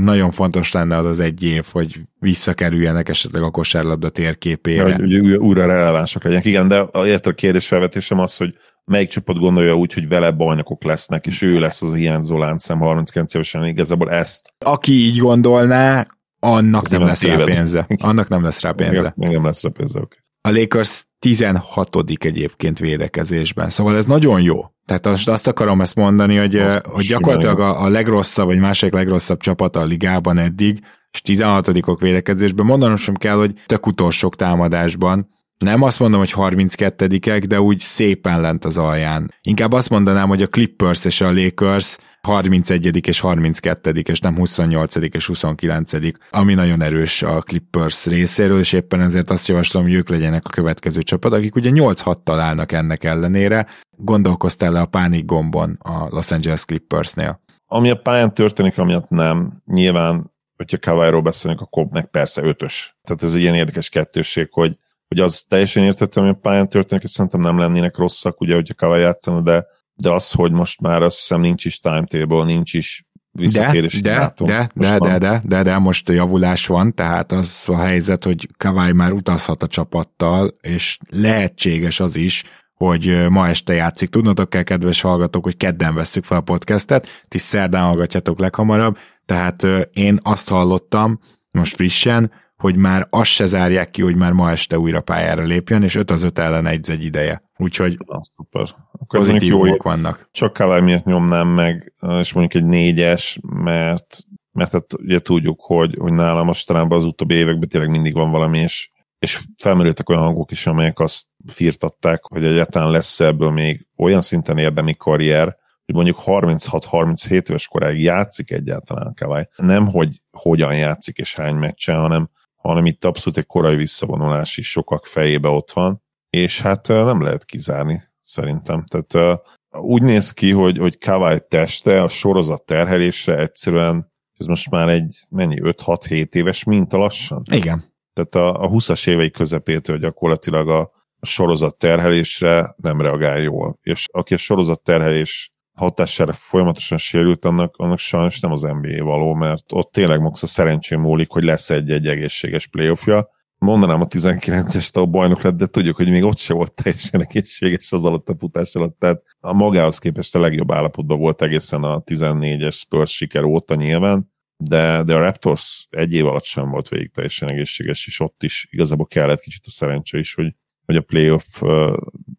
[0.00, 4.88] nagyon fontos lenne az az egy év, hogy visszakerüljenek esetleg a kosárlabda térképére.
[4.88, 6.44] Ja, hogy, hogy újra relevánsak legyenek.
[6.44, 8.54] Igen, de érted a kérdés felvetésem az, hogy
[8.84, 13.34] melyik csapat gondolja úgy, hogy vele bajnokok lesznek, és ő lesz az hiányzó láncszem 39
[13.34, 14.54] évesen, igazából ezt.
[14.58, 16.06] Aki így gondolná,
[16.38, 17.38] annak nem, nem lesz téved.
[17.38, 17.86] rá pénze.
[18.02, 19.12] Annak nem lesz rá pénze.
[19.16, 19.98] Még nem lesz rá pénze.
[19.98, 20.18] Okay.
[20.40, 24.60] A Lakers 16 egyébként védekezésben, szóval ez nagyon jó.
[24.86, 28.92] Tehát azt, azt akarom ezt mondani, hogy, azt hogy gyakorlatilag a, a legrosszabb, vagy másik
[28.92, 30.80] legrosszabb csapata a ligában eddig,
[31.12, 32.66] és 16 védekezésben.
[32.66, 35.28] Mondanom sem kell, hogy tök utolsók támadásban,
[35.64, 39.34] nem azt mondom, hogy 32-ek, de úgy szépen lent az alján.
[39.42, 43.06] Inkább azt mondanám, hogy a Clippers és a Lakers 31.
[43.06, 43.90] és 32.
[43.90, 44.94] és nem 28.
[44.96, 45.92] és 29.
[46.30, 50.50] ami nagyon erős a Clippers részéről, és éppen ezért azt javaslom, hogy ők legyenek a
[50.50, 53.66] következő csapat, akik ugye 8-6 találnak ennek ellenére.
[53.96, 57.40] Gondolkoztál le a pánik gombon a Los Angeles Clippersnél?
[57.66, 62.96] Ami a pályán történik, amiatt nem, nyilván, hogyha Kawai-ról beszélünk, akkor meg persze ötös.
[63.02, 64.76] Tehát ez egy ilyen érdekes kettőség, hogy
[65.10, 68.74] hogy az teljesen értettem, hogy a pályán történik, és szerintem nem lennének rosszak, ugye, hogyha
[68.74, 73.04] Kawai játszana, de, de az, hogy most már azt hiszem nincs is timetable, nincs is
[73.30, 74.00] visszatérés.
[74.00, 78.24] De, de, de, de, de, de, de, de, most javulás van, tehát az a helyzet,
[78.24, 82.44] hogy Kawai már utazhat a csapattal, és lehetséges az is,
[82.74, 84.08] hogy ma este játszik.
[84.08, 88.96] Tudnotok kell, kedves hallgatók, hogy kedden vesszük fel a podcastet, ti szerdán hallgatjátok leghamarabb,
[89.26, 91.18] tehát én azt hallottam,
[91.50, 95.82] most frissen, hogy már azt se zárják ki, hogy már ma este újra pályára lépjen,
[95.82, 97.42] és 5 az 5 ellen egy, egy ideje.
[97.56, 98.74] Úgyhogy Na, szuper.
[98.92, 100.28] Akkor pozitívok vannak.
[100.32, 104.18] Csak Kawai miatt nyomnám meg, és mondjuk egy négyes, mert,
[104.52, 108.58] mert hát ugye tudjuk, hogy, hogy nálam mostanában az utóbbi években tényleg mindig van valami,
[108.58, 114.20] és, és felmerültek olyan hangok is, amelyek azt firtatták, hogy egyáltalán lesz ebből még olyan
[114.20, 119.48] szinten érdemi karrier, hogy mondjuk 36-37 éves koráig játszik egyáltalán Kawai.
[119.56, 124.70] Nem, hogy hogyan játszik és hány meccsen, hanem hanem itt abszolút egy korai visszavonulás is
[124.70, 128.84] sokak fejébe ott van, és hát nem lehet kizárni szerintem.
[128.84, 134.88] Tehát úgy néz ki, hogy, hogy Kawai teste a sorozat terhelésre egyszerűen, ez most már
[134.88, 137.42] egy mennyi, 5-6-7 éves minta lassan?
[137.52, 137.84] Igen.
[138.12, 140.80] Tehát a, a 20-as évei közepétől gyakorlatilag a,
[141.18, 143.78] a sorozat terhelésre nem reagál jól.
[143.82, 149.34] És aki a sorozat terhelés hatására folyamatosan sérült, annak, annak sajnos nem az NBA való,
[149.34, 153.28] mert ott tényleg max a szerencsém múlik, hogy lesz egy-egy egészséges playoffja.
[153.58, 157.92] Mondanám a 19-es a bajnok lett, de tudjuk, hogy még ott se volt teljesen egészséges
[157.92, 162.02] az alatt a futás alatt, tehát a magához képest a legjobb állapotban volt egészen a
[162.02, 167.10] 14-es Spurs siker óta nyilván, de, de a Raptors egy év alatt sem volt végig
[167.10, 170.54] teljesen egészséges, és ott is igazából kellett kicsit a szerencse is, hogy,
[170.86, 171.62] hogy a playoff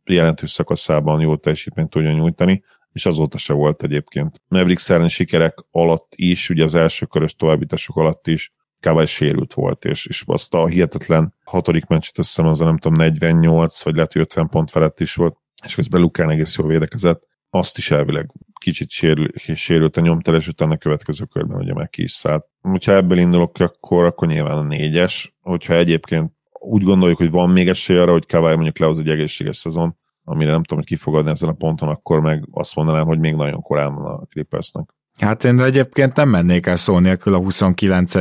[0.04, 4.42] jelentős szakaszában jó teljesítményt tudjon nyújtani és azóta se volt egyébként.
[4.48, 9.86] Mavericks ellen sikerek alatt is, ugye az első körös továbbítások alatt is Kawai sérült volt,
[9.86, 14.14] és, és azt a hihetetlen hatodik meccset összem az a nem tudom 48, vagy lehet,
[14.14, 18.32] hogy 50 pont felett is volt, és közben Lukán egész jól védekezett, azt is elvileg
[18.60, 22.46] kicsit sérül, sérült a nyomtel, és utána a következő körben ugye meg ki is szállt.
[22.62, 25.36] Ha ebből indulok, akkor, akkor nyilván a négyes.
[25.40, 29.58] Hogyha egyébként úgy gondoljuk, hogy van még esély arra, hogy Kawai mondjuk lehoz egy egészséges
[29.58, 29.98] szezon,
[30.32, 33.62] amire nem tudom, hogy kifogadni ezen a ponton, akkor meg azt mondanám, hogy még nagyon
[33.62, 34.90] korán van a Clippersnek.
[35.20, 38.14] Hát én egyébként nem mennék el szó nélkül a 29.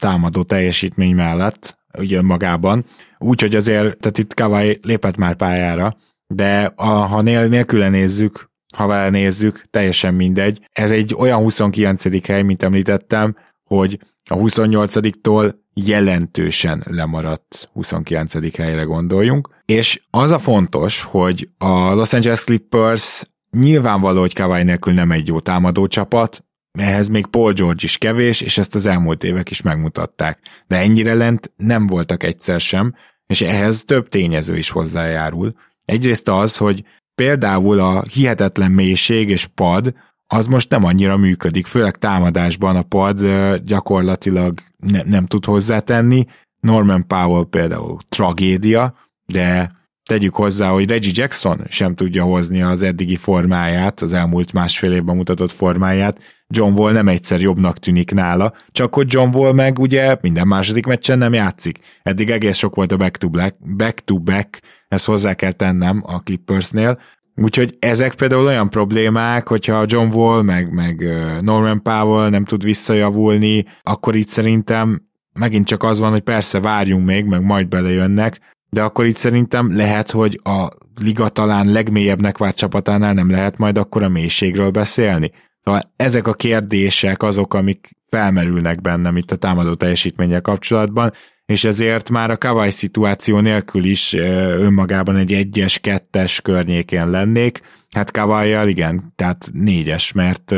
[0.00, 2.84] támadó teljesítmény mellett, ugye magában.
[3.18, 5.96] Úgyhogy azért, tehát itt Kawai lépett már pályára,
[6.26, 10.68] de a, ha nél, nélküle nézzük, ha vele nézzük, teljesen mindegy.
[10.72, 12.26] Ez egy olyan 29.
[12.26, 18.56] hely, mint említettem, hogy a 28-tól jelentősen lemaradt 29.
[18.56, 19.55] helyre gondoljunk.
[19.66, 25.26] És az a fontos, hogy a Los Angeles Clippers nyilvánvaló, hogy Kawai nélkül nem egy
[25.26, 26.44] jó támadó csapat,
[26.78, 30.38] ehhez még Paul George is kevés, és ezt az elmúlt évek is megmutatták.
[30.66, 32.94] De ennyire lent nem voltak egyszer sem,
[33.26, 35.54] és ehhez több tényező is hozzájárul.
[35.84, 39.94] Egyrészt az, hogy például a hihetetlen mélység és pad,
[40.26, 43.26] az most nem annyira működik, főleg támadásban a pad
[43.64, 46.26] gyakorlatilag ne, nem tud hozzátenni.
[46.60, 48.92] Norman Powell például tragédia,
[49.26, 49.70] de
[50.06, 55.16] tegyük hozzá, hogy Reggie Jackson sem tudja hozni az eddigi formáját, az elmúlt másfél évben
[55.16, 56.18] mutatott formáját.
[56.48, 60.86] John Wall nem egyszer jobbnak tűnik nála, csak hogy John Wall meg ugye minden második
[60.86, 61.78] meccsen nem játszik.
[62.02, 66.98] Eddig egész sok volt a back-to-back, back-to-back, ezt hozzá kell tennem a Clippersnél,
[67.38, 71.04] Úgyhogy ezek például olyan problémák, hogyha John Wall meg, meg
[71.40, 77.06] Norman Powell nem tud visszajavulni, akkor itt szerintem megint csak az van, hogy persze várjunk
[77.06, 78.40] még, meg majd belejönnek,
[78.76, 80.68] de akkor itt szerintem lehet, hogy a
[81.00, 85.30] liga talán legmélyebbnek vált csapatánál nem lehet majd akkor a mélységről beszélni.
[85.60, 91.12] Szóval ezek a kérdések azok, amik felmerülnek bennem itt a támadó teljesítménnyel kapcsolatban,
[91.46, 97.60] és ezért már a Kawai szituáció nélkül is önmagában egy egyes, kettes környékén lennék.
[97.94, 100.54] Hát kawai igen, tehát négyes, mert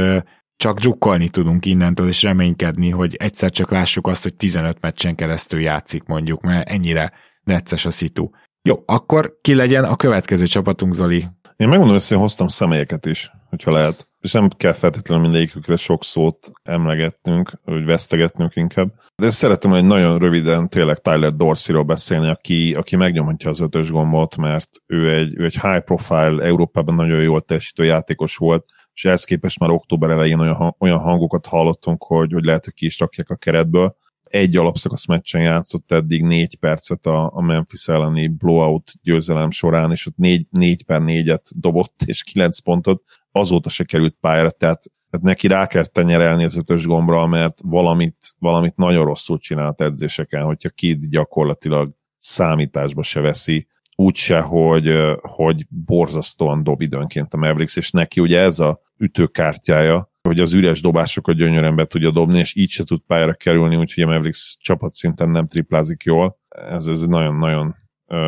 [0.56, 5.60] csak drukkolni tudunk innentől, és reménykedni, hogy egyszer csak lássuk azt, hogy 15 meccsen keresztül
[5.60, 7.12] játszik mondjuk, mert ennyire
[7.48, 8.30] necces a szitu.
[8.68, 11.26] Jó, akkor ki legyen a következő csapatunk, Zoli?
[11.56, 14.08] Én megmondom, hogy én hoztam személyeket is, hogyha lehet.
[14.20, 18.92] És nem kell feltétlenül mindegyikükre sok szót emlegetnünk, vagy vesztegetnünk inkább.
[19.16, 24.36] De szeretem egy nagyon röviden tényleg Tyler Dorsey-ról beszélni, aki, aki megnyomhatja az ötös gombot,
[24.36, 29.24] mert ő egy, ő egy high profile, Európában nagyon jól teljesítő játékos volt, és ehhez
[29.24, 33.30] képest már október elején olyan, olyan hangokat hallottunk, hogy, hogy lehet, hogy ki is rakják
[33.30, 33.96] a keretből
[34.30, 40.06] egy alapszakasz meccsen játszott eddig négy percet a, a Memphis elleni blowout győzelem során, és
[40.06, 45.26] ott négy, négy per négyet dobott, és kilenc pontot, azóta se került pályára, tehát, tehát
[45.26, 50.68] neki rá kell tenyerelni az ötös gombra, mert valamit, valamit nagyon rosszul csinált edzéseken, hogyha
[50.68, 58.20] Kid gyakorlatilag számításba se veszi, úgyse, hogy, hogy borzasztóan dob időnként a Mavericks, és neki
[58.20, 62.84] ugye ez a ütőkártyája, hogy az üres dobásokat gyönyörűen be tudja dobni, és így se
[62.84, 66.38] tud pályára kerülni, úgyhogy a Mavericks csapat szinten nem triplázik jól.
[66.70, 67.76] Ez, ez egy nagyon-nagyon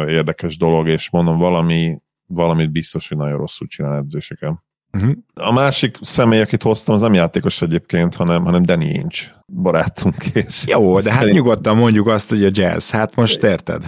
[0.07, 4.63] érdekes dolog, és mondom, valami, valamit biztos, hogy nagyon rosszul csinál edzéseken.
[4.93, 5.13] Uh-huh.
[5.35, 10.25] A másik személy, akit hoztam, az nem játékos egyébként, hanem, hanem Danny Inch, barátunk.
[10.33, 11.37] És Jó, de hát szerint...
[11.37, 13.85] nyugodtan mondjuk azt, hogy a jazz, hát most érted?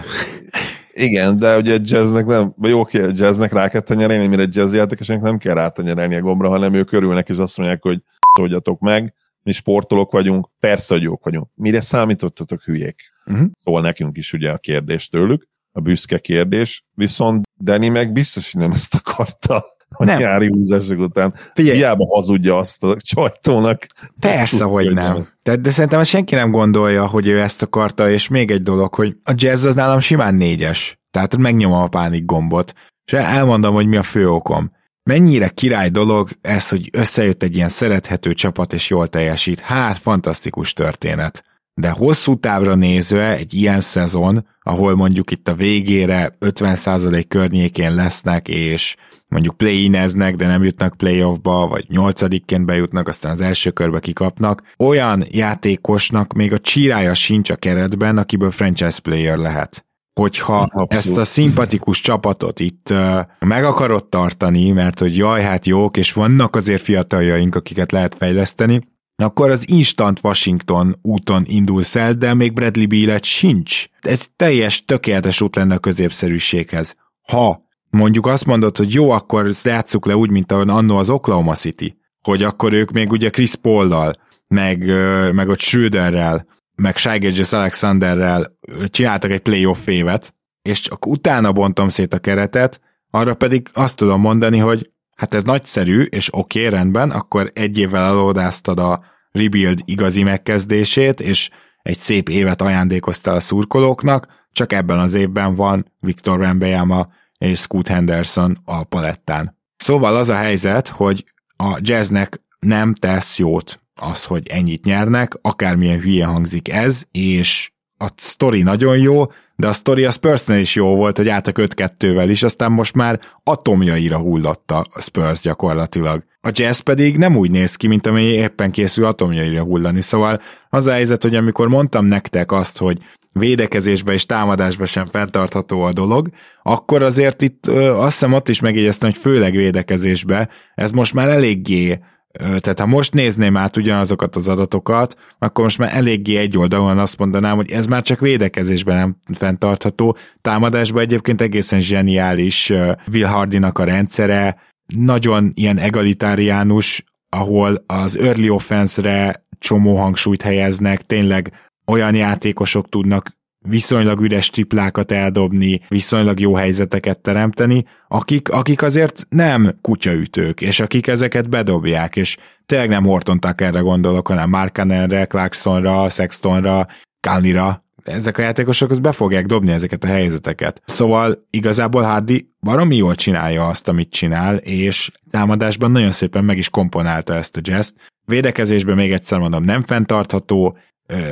[0.95, 5.21] Igen, de ugye jazznek nem, vagy oké, a jazznek rá kell tenyerelni, mire jazz játékosnak
[5.21, 8.01] nem kell rátenyerelni a gombra, hanem ők örülnek, és azt mondják, hogy
[8.33, 11.47] tudjatok meg, mi sportolók vagyunk, persze, hogy jók vagyunk.
[11.55, 13.01] Mire számítottatok hülyék?
[13.25, 13.47] Uh-huh.
[13.63, 18.61] Szóval nekünk is ugye a kérdés tőlük, a büszke kérdés, viszont Danny meg biztos, hogy
[18.61, 19.65] nem ezt akarta
[19.97, 20.19] a nem.
[20.19, 21.33] nyári húzások után.
[21.53, 21.77] Figyelj.
[21.77, 23.85] Hiába hazudja azt a csajtónak.
[24.19, 25.23] Persze, hogy nem.
[25.43, 29.15] De, de szerintem senki nem gondolja, hogy ő ezt akarta, és még egy dolog, hogy
[29.23, 30.99] a jazz az nálam simán négyes.
[31.11, 32.73] Tehát megnyomom a pánik gombot,
[33.05, 34.71] és elmondom, hogy mi a fő okom.
[35.03, 39.59] Mennyire király dolog ez, hogy összejött egy ilyen szerethető csapat, és jól teljesít.
[39.59, 41.43] Hát, fantasztikus történet.
[41.73, 48.47] De hosszú távra nézve egy ilyen szezon, ahol mondjuk itt a végére 50% környékén lesznek,
[48.47, 48.95] és
[49.33, 54.63] mondjuk play-ineznek, de nem jutnak playoffba, vagy nyolcadikként bejutnak, aztán az első körbe kikapnak.
[54.77, 59.85] Olyan játékosnak még a csirája sincs a keretben, akiből franchise player lehet
[60.19, 60.93] hogyha Abszolút.
[60.93, 66.13] ezt a szimpatikus csapatot itt uh, meg akarod tartani, mert hogy jaj, hát jók, és
[66.13, 68.81] vannak azért fiataljaink, akiket lehet fejleszteni,
[69.15, 73.85] akkor az Instant Washington úton indulsz el, de még Bradley Beal sincs.
[74.01, 76.95] Ez teljes, tökéletes út lenne a középszerűséghez.
[77.27, 77.63] Ha
[77.93, 82.43] mondjuk azt mondod, hogy jó, akkor játsszuk le úgy, mint annó az Oklahoma City, hogy
[82.43, 84.15] akkor ők még ugye Chris Paul-dal,
[84.47, 84.85] meg,
[85.33, 92.13] meg a Schröderrel, meg Shai Alexanderrel csináltak egy playoff évet, és csak utána bontom szét
[92.13, 97.09] a keretet, arra pedig azt tudom mondani, hogy hát ez nagyszerű, és oké, okay, rendben,
[97.09, 101.49] akkor egy évvel elódáztad a rebuild igazi megkezdését, és
[101.81, 107.07] egy szép évet ajándékoztál a szurkolóknak, csak ebben az évben van Viktor Wembanyama
[107.43, 109.57] és Scoot Henderson a palettán.
[109.77, 111.25] Szóval az a helyzet, hogy
[111.57, 118.07] a jazznek nem tesz jót az, hogy ennyit nyernek, akármilyen hülye hangzik ez, és a
[118.15, 119.25] sztori nagyon jó,
[119.55, 123.19] de a sztori a spurs is jó volt, hogy álltak 5-2-vel is, aztán most már
[123.43, 126.23] atomjaira hullott a Spurs gyakorlatilag.
[126.41, 130.87] A Jazz pedig nem úgy néz ki, mint ami éppen készül atomjaira hullani, szóval az
[130.87, 132.97] a helyzet, hogy amikor mondtam nektek azt, hogy
[133.33, 136.29] védekezésbe és támadásba sem fenntartható a dolog,
[136.63, 141.29] akkor azért itt ö, azt hiszem ott is megjegyeztem, hogy főleg védekezésbe ez most már
[141.29, 141.99] eléggé
[142.37, 147.17] Tehát ha most nézném át ugyanazokat az adatokat, akkor most már eléggé egy oldalon azt
[147.17, 150.17] mondanám, hogy ez már csak védekezésben nem fenntartható.
[150.41, 152.69] Támadásban egyébként egészen zseniális
[153.11, 154.57] Will Hardinak a rendszere,
[154.95, 161.51] nagyon ilyen egalitáriánus, ahol az early offense-re csomó hangsúlyt helyeznek, tényleg
[161.85, 169.77] olyan játékosok tudnak viszonylag üres triplákat eldobni, viszonylag jó helyzeteket teremteni, akik, akik azért nem
[169.81, 176.87] kutyaütők, és akik ezeket bedobják, és tényleg nem Horton Tuckerre gondolok, hanem Markanenre, Clarksonra, Sextonra,
[177.19, 180.81] Kalnira, ezek a játékosok az be fogják dobni ezeket a helyzeteket.
[180.85, 186.69] Szóval igazából Hardy baromi jól csinálja azt, amit csinál, és támadásban nagyon szépen meg is
[186.69, 187.91] komponálta ezt a jazz
[188.25, 190.77] Védekezésben még egyszer mondom, nem fenntartható,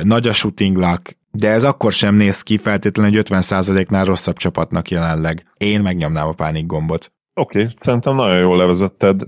[0.02, 4.90] nagy a shooting luck, de ez akkor sem néz ki feltétlenül egy 50%-nál rosszabb csapatnak
[4.90, 5.46] jelenleg.
[5.56, 7.12] Én megnyomnám a pánik gombot.
[7.34, 9.22] Oké, okay, szerintem nagyon jól levezetted.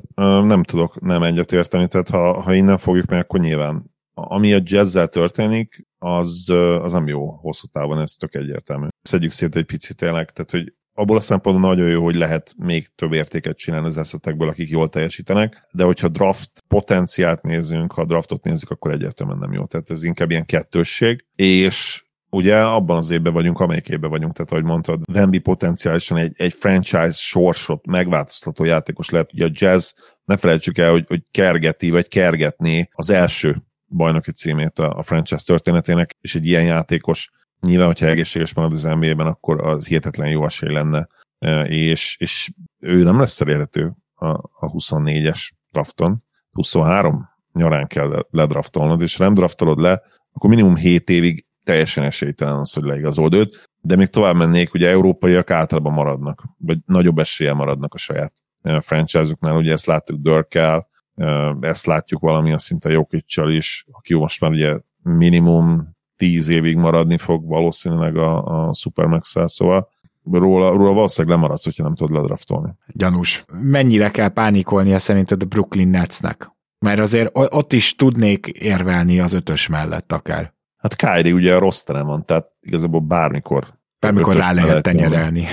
[0.45, 4.61] Nem tudok nem egyet érteni, tehát ha, ha innen fogjuk meg, akkor nyilván ami a
[4.65, 6.51] jazzzel történik, az,
[6.83, 8.87] az nem jó hosszú távon, ez tök egyértelmű.
[9.03, 12.87] Szedjük szét egy picit tényleg, tehát hogy abból a szempontból nagyon jó, hogy lehet még
[12.95, 18.45] több értéket csinálni az eszetekből, akik jól teljesítenek, de hogyha draft potenciált nézünk, ha draftot
[18.45, 19.65] nézzük, akkor egyértelműen nem jó.
[19.65, 24.53] Tehát ez inkább ilyen kettősség, és ugye abban az évben vagyunk, amelyik évben vagyunk, tehát
[24.53, 29.93] ahogy mondtad, Wemby potenciálisan egy, egy franchise sorsot megváltoztató játékos lehet, ugye a jazz,
[30.25, 35.45] ne felejtsük el, hogy, hogy kergeti, vagy kergetné az első bajnoki címét a, a franchise
[35.45, 37.31] történetének, és egy ilyen játékos
[37.65, 41.07] nyilván, hogyha egészséges marad az NBA-ben, akkor az hihetetlen jó esély lenne,
[41.39, 49.01] e, és, és ő nem lesz elérhető a, a 24-es drafton, 23 nyarán kell ledraftolnod,
[49.01, 53.71] és ha nem draftolod le, akkor minimum 7 évig teljesen esélytelen az, hogy leigazold őt,
[53.81, 58.81] de még tovább mennék, ugye európaiak általában maradnak, vagy nagyobb esélye maradnak a saját e,
[58.81, 64.51] franchise-uknál, ugye ezt láttuk Dörkkel, e, ezt látjuk valamilyen szinte Jokic-csal is, aki most már
[64.51, 69.89] ugye minimum tíz évig maradni fog valószínűleg a, a supermax szóval
[70.33, 72.71] róla, róla valószínűleg lemaradsz, hogyha nem tudod ledraftolni.
[72.87, 73.45] Gyanús.
[73.53, 76.53] Mennyire kell pánikolnia szerinted a Brooklyn Netsnek?
[76.79, 80.53] Mert azért ott is tudnék érvelni az ötös mellett akár.
[80.77, 85.47] Hát Kyrie ugye a rossz terem van, tehát igazából bármikor Bármikor rá lehet tenyerelni.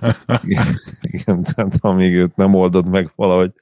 [0.44, 0.66] igen,
[1.00, 3.52] igen, tehát amíg őt nem oldod meg valahogy.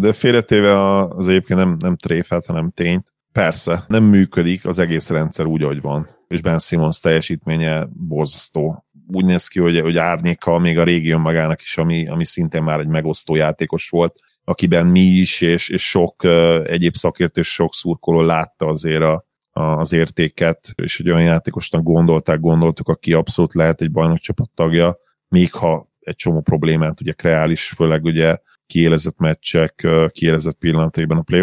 [0.00, 5.46] De félretéve az egyébként nem, nem tréfát, hanem tényt, Persze, nem működik az egész rendszer
[5.46, 6.08] úgy, ahogy van.
[6.28, 8.84] És Ben Simmons teljesítménye borzasztó.
[9.06, 12.80] Úgy néz ki, hogy, hogy árnyéka még a régió magának is, ami, ami szintén már
[12.80, 18.20] egy megosztó játékos volt, akiben mi is, és, és sok uh, egyéb szakértő, sok szurkoló
[18.20, 23.80] látta azért a, a, az értéket, és egy olyan játékosnak gondolták, gondoltuk, aki abszolút lehet
[23.80, 30.56] egy bajnokcsapat tagja, még ha egy csomó problémát ugye kreális, főleg ugye kiélezett meccsek, kiélezett
[30.58, 31.40] pillanataiban a play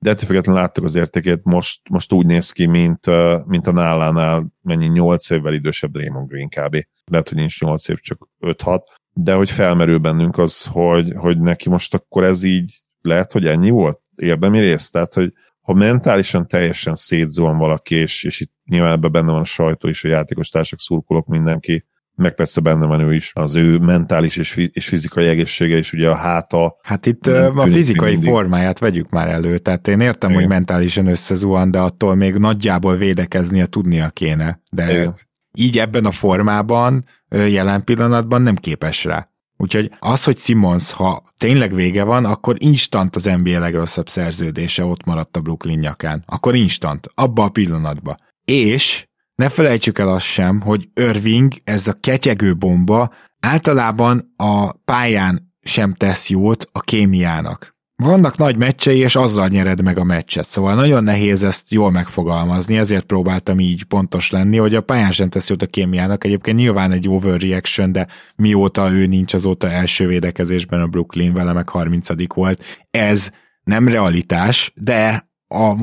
[0.00, 3.06] de ettől függetlenül láttuk az értékét, most, most úgy néz ki, mint,
[3.46, 6.86] mint a nálánál mennyi 8 évvel idősebb Draymond Green kb.
[7.04, 8.80] Lehet, hogy nincs 8 év, csak 5-6,
[9.12, 13.70] de hogy felmerül bennünk az, hogy, hogy neki most akkor ez így lehet, hogy ennyi
[13.70, 14.00] volt?
[14.16, 19.32] Érdemi rész, tehát, hogy ha mentálisan teljesen szétzuhan valaki, és, és itt nyilván ebben benne
[19.32, 21.86] van a sajtó is, a játékos társak, szurkolok, mindenki,
[22.20, 26.10] meg persze benne van ő is, az ő mentális és, és fizikai egészsége is, ugye
[26.10, 26.76] a háta.
[26.82, 28.28] Hát itt a fizikai mindig.
[28.28, 30.42] formáját vegyük már elő, tehát én értem, Igen.
[30.42, 35.14] hogy mentálisan összezuhan, de attól még nagyjából védekeznie tudnia kéne, de Igen.
[35.54, 39.28] így ebben a formában jelen pillanatban nem képes rá.
[39.56, 45.04] Úgyhogy az, hogy Simmons, ha tényleg vége van, akkor instant az NBA legrosszabb szerződése ott
[45.04, 46.22] maradt a Brooklyn nyakán.
[46.26, 48.16] Akkor instant, abba a pillanatba.
[48.44, 49.08] És
[49.40, 55.94] ne felejtsük el azt sem, hogy Irving, ez a ketyegő bomba, általában a pályán sem
[55.94, 57.78] tesz jót a kémiának.
[57.96, 62.78] Vannak nagy meccsei, és azzal nyered meg a meccset, szóval nagyon nehéz ezt jól megfogalmazni,
[62.78, 66.92] ezért próbáltam így pontos lenni, hogy a pályán sem tesz jót a kémiának, egyébként nyilván
[66.92, 72.64] egy overreaction, de mióta ő nincs, azóta első védekezésben a Brooklyn, vele meg 30 volt.
[72.90, 73.30] Ez
[73.62, 75.29] nem realitás, de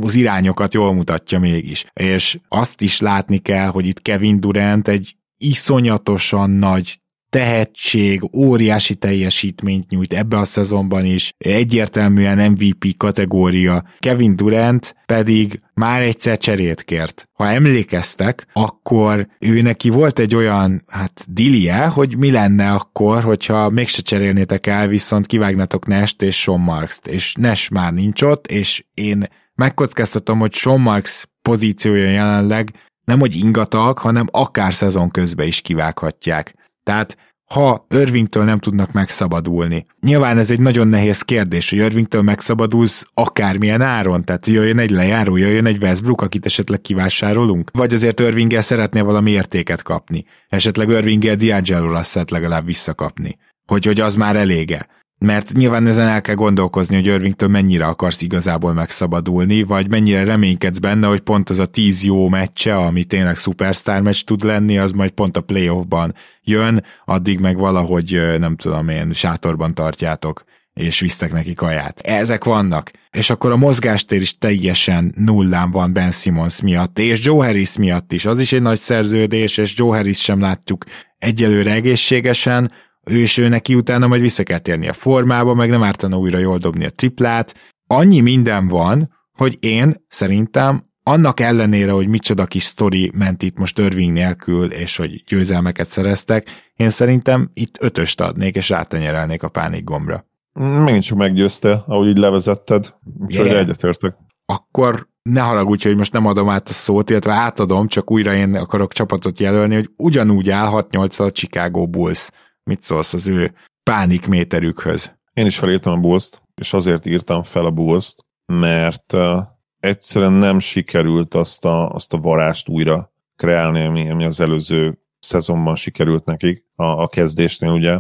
[0.02, 1.86] az irányokat jól mutatja mégis.
[1.94, 9.90] És azt is látni kell, hogy itt Kevin Durant egy iszonyatosan nagy tehetség, óriási teljesítményt
[9.90, 13.84] nyújt ebbe a szezonban is, egyértelműen MVP kategória.
[14.00, 17.30] Kevin Durant pedig már egyszer cserét kért.
[17.34, 23.70] Ha emlékeztek, akkor ő neki volt egy olyan, hát dilie, hogy mi lenne akkor, hogyha
[23.70, 28.86] mégse cserélnétek el, viszont kivágnatok Nest és Sean Marks-t, és Nash már nincs ott, és
[28.94, 29.28] én
[29.58, 36.56] megkockáztatom, hogy Sean Marks pozíciója jelenleg nem hogy ingatag, hanem akár szezon közben is kivághatják.
[36.84, 37.18] Tehát
[37.54, 39.86] ha Irvingtől nem tudnak megszabadulni.
[40.00, 45.36] Nyilván ez egy nagyon nehéz kérdés, hogy Irvingtől megszabadulsz akármilyen áron, tehát jöjjön egy lejáró,
[45.36, 51.36] jöjjön egy Westbrook, akit esetleg kivásárolunk, vagy azért Irvinggel szeretnél valami értéket kapni, esetleg Irvinggel
[51.40, 54.88] D'Angelo Russell-t legalább visszakapni, hogy, hogy az már elége.
[55.20, 60.78] Mert nyilván ezen el kell gondolkozni, hogy Irvingtől mennyire akarsz igazából megszabadulni, vagy mennyire reménykedsz
[60.78, 64.92] benne, hogy pont az a tíz jó meccse, ami tényleg szupersztár meccs tud lenni, az
[64.92, 66.14] majd pont a playoffban
[66.44, 70.44] jön, addig meg valahogy nem tudom én, sátorban tartjátok
[70.78, 72.00] és visztek neki kaját.
[72.00, 72.92] Ezek vannak.
[73.12, 78.12] És akkor a mozgástér is teljesen nullán van Ben Simmons miatt, és Joe Harris miatt
[78.12, 78.26] is.
[78.26, 80.86] Az is egy nagy szerződés, és Joe Harris sem látjuk
[81.18, 82.72] egyelőre egészségesen,
[83.08, 86.38] ő és ő neki utána majd vissza kell térni a formába, meg nem ártana újra
[86.38, 87.56] jól dobni a triplát.
[87.88, 93.80] Annyi minden van, hogy én szerintem annak ellenére, hogy micsoda kis sztori ment itt most
[93.80, 99.84] Irving nélkül, és hogy győzelmeket szereztek, én szerintem itt ötöst adnék, és rátenyerelnék a pánik
[99.84, 100.26] gombra.
[100.54, 103.60] Megint csak meggyőzte, ahogy így levezetted, úgyhogy yeah.
[103.60, 104.16] egyetértek.
[104.46, 108.56] Akkor ne haragudj, hogy most nem adom át a szót, illetve átadom, csak újra én
[108.56, 112.30] akarok csapatot jelölni, hogy ugyanúgy állhat 8 a Chicago Bulls.
[112.68, 113.54] Mit szólsz az ő
[113.84, 115.16] pánikméterükhöz?
[115.34, 118.16] Én is felírtam a bulls és azért írtam fel a bulls
[118.54, 119.44] mert uh,
[119.80, 125.76] egyszerűen nem sikerült azt a, azt a varást újra kreálni, ami, ami az előző szezonban
[125.76, 128.00] sikerült nekik a, a kezdésnél, ugye.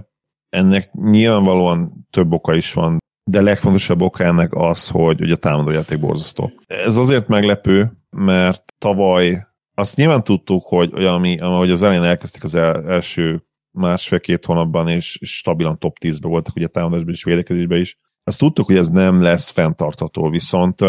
[0.50, 2.98] Ennek nyilvánvalóan több oka is van,
[3.30, 6.52] de legfontosabb oka ennek az, hogy ugye a támadójáték borzasztó.
[6.66, 12.44] Ez azért meglepő, mert tavaly azt nyilván tudtuk, hogy, hogy ami, ahogy az elején elkezdték
[12.44, 13.48] az el, első
[13.78, 17.98] másfél-két hónapban, és, stabilan top 10-ben voltak ugye támadásban és védekezésben is.
[18.24, 20.80] Azt tudtuk, hogy ez nem lesz fenntartható, viszont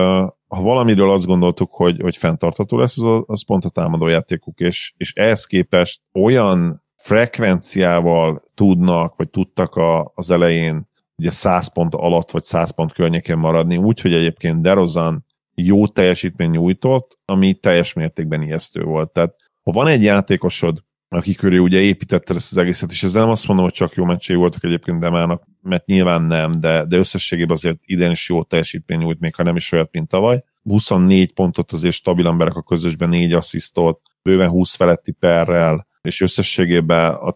[0.48, 5.12] ha valamiről azt gondoltuk, hogy, hogy fenntartható lesz, az, az pont a támadójátékuk, és, és
[5.12, 12.42] ehhez képest olyan frekvenciával tudnak, vagy tudtak a, az elején ugye 100 pont alatt, vagy
[12.42, 19.10] 100 pont környékén maradni, úgyhogy egyébként DeRozan jó teljesítmény nyújtott, ami teljes mértékben ijesztő volt.
[19.12, 23.30] Tehát ha van egy játékosod, aki köré ugye építette ezt az egészet, és ezzel nem
[23.30, 27.56] azt mondom, hogy csak jó meccsé voltak egyébként Demának, mert nyilván nem, de, de összességében
[27.56, 30.44] azért idén is jó teljesítmény nyújt, még ha nem is olyat, mint tavaly.
[30.62, 37.14] 24 pontot azért stabilan berek a közösben, 4 asszisztot, bőven 20 feletti perrel, és összességében
[37.14, 37.32] a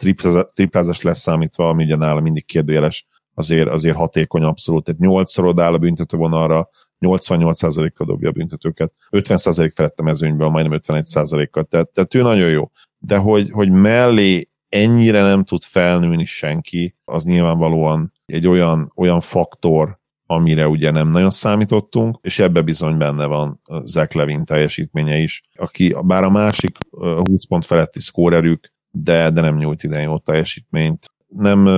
[0.55, 4.85] triplázás leszámítva, ami ugye nála mindig kérdéles, azért, azért hatékony abszolút.
[4.85, 6.69] Tehát 8 áll a büntetővonalra,
[7.01, 12.71] 88%-kal dobja a büntetőket, 50% felett a mezőnyből, majdnem 51%-kal, tehát, tehát ő nagyon jó
[13.05, 20.01] de hogy, hogy mellé ennyire nem tud felnőni senki, az nyilvánvalóan egy olyan, olyan faktor,
[20.27, 25.97] amire ugye nem nagyon számítottunk, és ebbe bizony benne van Zach Levin teljesítménye is, aki
[26.03, 31.11] bár a másik 20 pont feletti szkórerük, de, de nem nyújt ide jó teljesítményt.
[31.29, 31.69] Nem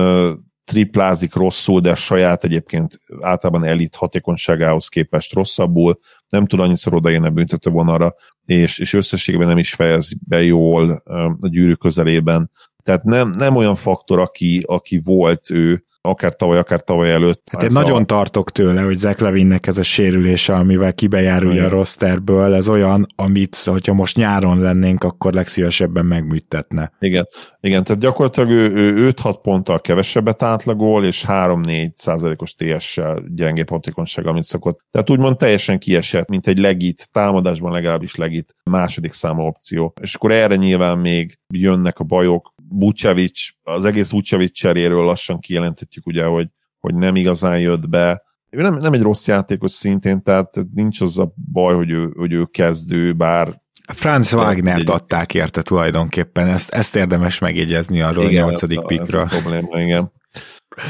[0.63, 5.99] triplázik rosszul, de saját egyébként általában elit hatékonyságához képest rosszabbul,
[6.29, 8.15] nem tud annyiszor odaérni a büntető vonalra,
[8.45, 10.91] és, és összességében nem is fejez be jól
[11.41, 12.51] a gyűrű közelében.
[12.83, 17.47] Tehát nem, nem olyan faktor, aki, aki volt ő, akár tavaly, akár tavaly előtt.
[17.51, 18.05] Hát én nagyon a...
[18.05, 23.55] tartok tőle, hogy Zach Levinnek ez a sérülése, amivel kibejárulja a rosterből, ez olyan, amit,
[23.55, 26.91] hogyha most nyáron lennénk, akkor legszívesebben megműtetne.
[26.99, 27.27] Igen,
[27.59, 34.27] igen tehát gyakorlatilag ő, ő 5-6 ponttal kevesebbet átlagol, és 3-4 százalékos TS-sel gyengébb hatékonyság,
[34.27, 34.79] amit szokott.
[34.91, 39.93] Tehát úgymond teljesen kiesett, mint egy legit, támadásban legalábbis legit második számú opció.
[40.01, 46.05] És akkor erre nyilván még jönnek a bajok, Bucevic, az egész Bucevic cseréről lassan kijelenthetjük
[46.05, 46.47] ugye, hogy,
[46.79, 48.23] hogy nem igazán jött be.
[48.49, 52.45] Nem, nem egy rossz játékos szintén, tehát nincs az a baj, hogy ő, hogy ő
[52.45, 53.63] kezdő, bár
[53.93, 59.21] Franz Wagner-t adták érte tulajdonképpen, ezt, ezt érdemes megjegyezni arról igen, a nyolcadik pikra.
[59.21, 60.11] Ez a probléma, igen.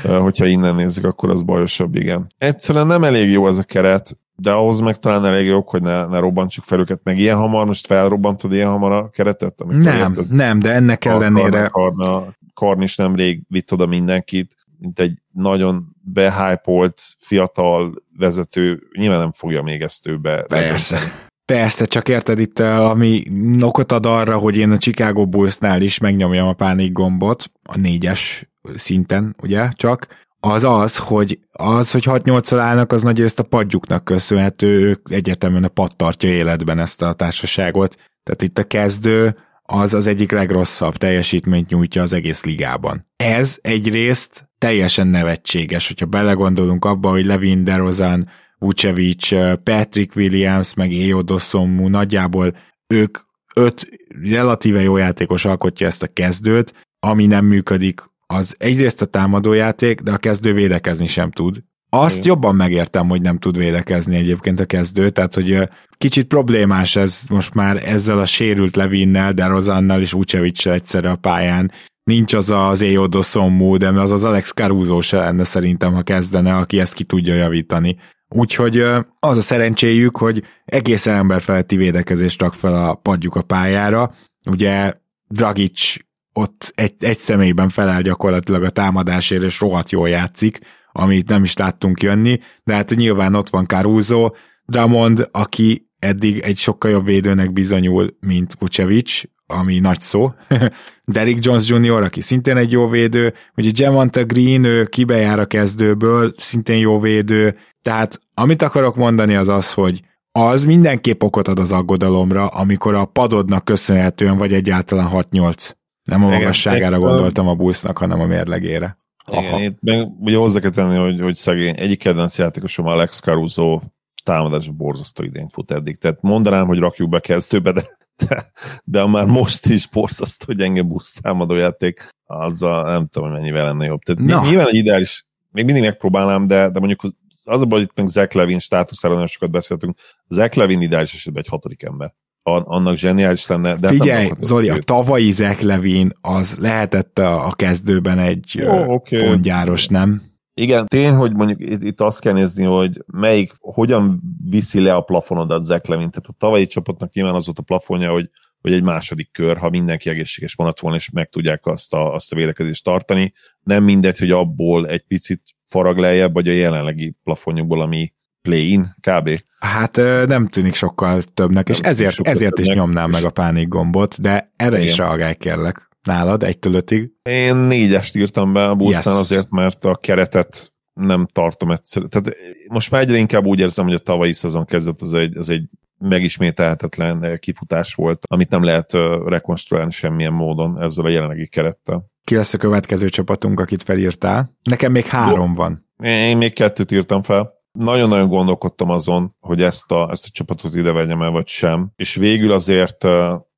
[0.04, 2.28] Hogyha innen nézzük, akkor az bajosabb, igen.
[2.38, 6.06] Egyszerűen nem elég jó ez a keret, de ahhoz meg talán elég jó, hogy ne,
[6.06, 9.64] ne robbantsuk fel őket, meg ilyen hamar, most felrobbantod ilyen hamar a keretet?
[9.68, 11.68] Nem, érted, nem, de ennek ellenére...
[11.68, 19.32] Karna, Karn is nemrég vitt oda mindenkit, mint egy nagyon behypolt, fiatal vezető, nyilván nem
[19.32, 20.42] fogja még ezt ő be.
[20.42, 21.00] Persze.
[21.46, 23.24] Persze, csak érted itt, eh, ami
[23.62, 28.50] okot ad arra, hogy én a Chicago Bullsnál is megnyomjam a pánik gombot, a négyes
[28.74, 30.08] szinten, ugye, csak,
[30.46, 35.64] az az, hogy az, hogy 6-8 állnak, az nagy részt a padjuknak köszönhető, ők egyértelműen
[35.64, 37.96] a pad tartja életben ezt a társaságot.
[38.24, 43.08] Tehát itt a kezdő az az egyik legrosszabb teljesítményt nyújtja az egész ligában.
[43.16, 49.30] Ez egyrészt teljesen nevetséges, hogyha belegondolunk abba, hogy Levin DeRozan, Vucevic,
[49.64, 53.18] Patrick Williams, meg Eo Dossomu, nagyjából ők
[53.56, 53.89] öt
[54.30, 60.12] relatíve jó játékos alkotja ezt a kezdőt, ami nem működik, az egyrészt a támadójáték, de
[60.12, 61.64] a kezdő védekezni sem tud.
[61.90, 62.28] Azt Igen.
[62.28, 67.54] jobban megértem, hogy nem tud védekezni egyébként a kezdő, tehát hogy kicsit problémás ez most
[67.54, 71.72] már ezzel a sérült Levinnel, de Rozannal és Vucevic egyszerre a pályán.
[72.04, 76.56] Nincs az az Éjodo Szommu, de az az Alex Caruso se lenne szerintem, ha kezdene,
[76.56, 77.98] aki ezt ki tudja javítani.
[78.30, 78.78] Úgyhogy
[79.20, 84.14] az a szerencséjük, hogy egészen emberfeletti védekezést rak fel a padjuk a pályára.
[84.50, 84.94] Ugye
[85.28, 85.96] Dragic
[86.38, 90.60] ott egy, egy személyben felel gyakorlatilag a támadásért, és rohadt jól játszik,
[90.92, 94.32] amit nem is láttunk jönni, de hát nyilván ott van Caruso,
[94.66, 100.34] Dramond, aki eddig egy sokkal jobb védőnek bizonyul, mint Vucevic, ami nagy szó.
[101.14, 106.34] Derrick Jones Jr., aki szintén egy jó védő, ugye Javonta Green, ő kibejár a kezdőből,
[106.38, 111.72] szintén jó védő, tehát amit akarok mondani az az, hogy az mindenképp okot ad az
[111.72, 115.72] aggodalomra, amikor a padodnak köszönhetően vagy egyáltalán 6-8.
[116.06, 118.97] Nem a magasságára gondoltam a busznak, hanem a mérlegére.
[119.32, 123.82] Igen, itt meg ugye hozzá kell tenni, hogy, hogy szegény egyik kedvenc játékosom Alex Caruso
[124.24, 125.97] támadás borzasztó idén fut eddig.
[125.97, 127.84] Tehát mondanám, hogy rakjuk be kezdőbe, de,
[128.28, 128.45] de,
[128.84, 133.66] de már most is borzasztó, hogy enge busz támadó játék, azzal nem tudom, hogy mennyivel
[133.66, 134.01] lenne jobb.
[134.01, 134.49] Tehát no.
[134.49, 138.08] nyilván egy ideális, még mindig megpróbálnám, de, de mondjuk az a baj, hogy itt meg
[138.08, 139.97] Zach Levin státuszára nagyon sokat beszéltünk.
[140.28, 142.14] Zach Levin ideális esetben egy hatodik ember
[142.46, 143.76] annak zseniális lenne.
[143.76, 149.24] De Figyelj, Zoli, a tavalyi Zach Levin az lehetett a, a kezdőben egy oh, okay.
[149.24, 150.22] pontgyáros, nem?
[150.54, 155.02] Igen, tény, hogy mondjuk itt, itt azt kell nézni, hogy melyik, hogyan viszi le a
[155.02, 156.10] plafonodat Zach Levin.
[156.10, 158.30] Tehát a tavalyi csapatnak nyilván az volt a plafonja, hogy,
[158.62, 162.32] hogy egy második kör, ha mindenki egészséges vonat volna, és meg tudják azt a, azt
[162.32, 163.34] a védekezést tartani.
[163.64, 168.14] Nem mindegy, hogy abból egy picit farag lejjebb, vagy a jelenlegi plafonjukból, ami
[168.46, 169.30] play-in kb.
[169.60, 169.96] Hát
[170.28, 174.76] nem tűnik sokkal többnek, és ezért, ezért is nyomnám meg a pánik gombot, de erre
[174.76, 174.88] Igen.
[174.88, 175.89] is reagálj kérlek.
[176.04, 177.12] Nálad egytől ötig?
[177.24, 179.06] Én négyest írtam be a yes.
[179.06, 182.04] azért, mert a keretet nem tartom egyszer.
[182.10, 182.36] Tehát
[182.68, 185.64] most már egyre inkább úgy érzem, hogy a tavalyi szezon kezdet az egy, az egy
[185.98, 188.91] megismételhetetlen kifutás volt, amit nem lehet
[189.26, 192.06] rekonstruálni semmilyen módon ezzel a jelenlegi kerettel.
[192.24, 194.58] Ki lesz a következő csapatunk, akit felírtál?
[194.64, 195.56] Nekem még három Jó.
[195.56, 195.86] van.
[196.04, 200.92] Én még kettőt írtam fel nagyon-nagyon gondolkodtam azon, hogy ezt a, ezt a csapatot ide
[200.92, 203.08] vegyem el, vagy sem, és végül azért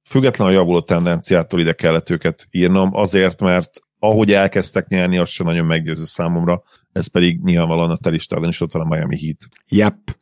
[0.03, 5.45] független a javuló tendenciától ide kellett őket írnom, azért, mert ahogy elkezdtek nyerni, az sem
[5.45, 9.37] nagyon meggyőző számomra, ez pedig nyilvánvalóan a te listádon is ott van a Miami Heat.
[9.67, 10.17] Yep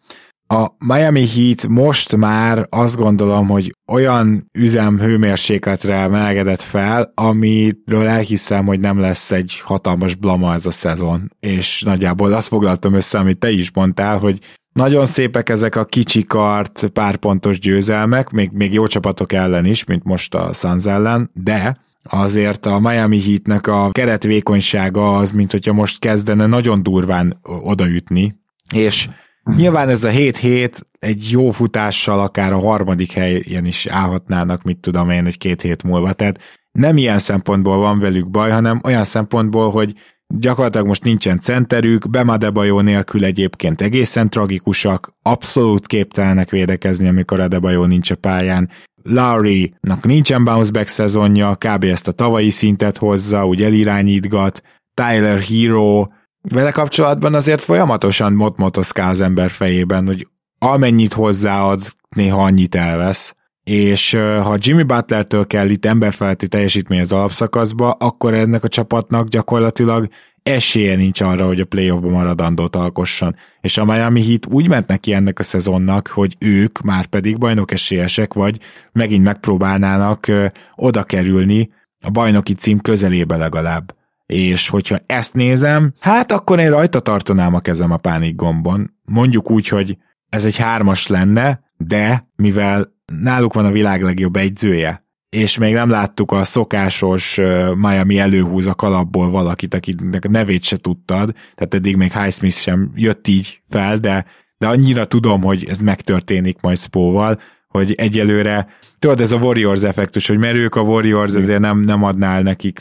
[0.47, 8.65] a Miami Heat most már azt gondolom, hogy olyan üzem hőmérsékletre melegedett fel, amiről elhiszem,
[8.65, 11.31] hogy nem lesz egy hatalmas blama ez a szezon.
[11.39, 14.39] És nagyjából azt foglaltam össze, amit te is mondtál, hogy
[14.73, 20.35] nagyon szépek ezek a kicsikart, párpontos győzelmek, még, még jó csapatok ellen is, mint most
[20.35, 26.45] a Suns ellen, de azért a Miami Heatnek a keretvékonysága az, mint hogyha most kezdene
[26.45, 28.35] nagyon durván odaütni,
[28.73, 29.07] és
[29.55, 35.09] Nyilván ez a 7-7 egy jó futással akár a harmadik helyen is állhatnának, mit tudom
[35.09, 36.13] én, egy két hét múlva.
[36.13, 36.39] Tehát
[36.71, 39.93] nem ilyen szempontból van velük baj, hanem olyan szempontból, hogy
[40.27, 48.11] gyakorlatilag most nincsen centerük, Bemadebajó nélkül egyébként egészen tragikusak, abszolút képtelenek védekezni, amikor Adebayo nincs
[48.11, 48.69] a pályán.
[49.03, 51.83] Lowry-nak nincsen bounce back szezonja, kb.
[51.83, 54.61] ezt a tavalyi szintet hozza, úgy elirányítgat,
[54.93, 56.07] Tyler Hero
[56.51, 60.27] vele kapcsolatban azért folyamatosan motmotoszkál az ember fejében, hogy
[60.59, 61.81] amennyit hozzáad,
[62.15, 68.63] néha annyit elvesz, és ha Jimmy Butlertől kell itt emberfeletti teljesítmény az alapszakaszba, akkor ennek
[68.63, 70.07] a csapatnak gyakorlatilag
[70.43, 73.35] esélye nincs arra, hogy a playoffba maradandót alkosson.
[73.61, 77.71] És a Miami Heat úgy ment neki ennek a szezonnak, hogy ők már pedig bajnok
[77.71, 78.59] esélyesek, vagy
[78.91, 80.31] megint megpróbálnának
[80.75, 81.69] oda kerülni
[82.01, 83.94] a bajnoki cím közelébe legalább
[84.25, 88.93] és hogyha ezt nézem, hát akkor én rajta tartanám a kezem a pánik gombon.
[89.03, 89.97] Mondjuk úgy, hogy
[90.29, 95.89] ez egy hármas lenne, de mivel náluk van a világ legjobb egyzője, és még nem
[95.89, 97.39] láttuk a szokásos
[97.75, 102.91] Miami előhúz a kalapból valakit, akinek a nevét se tudtad, tehát eddig még Highsmith sem
[102.95, 104.25] jött így fel, de,
[104.57, 107.39] de annyira tudom, hogy ez megtörténik majd Spóval,
[107.75, 108.67] hogy egyelőre,
[108.99, 112.79] tudod, ez a Warriors effektus, hogy mert ők a Warriors, ezért nem, nem adnál nekik,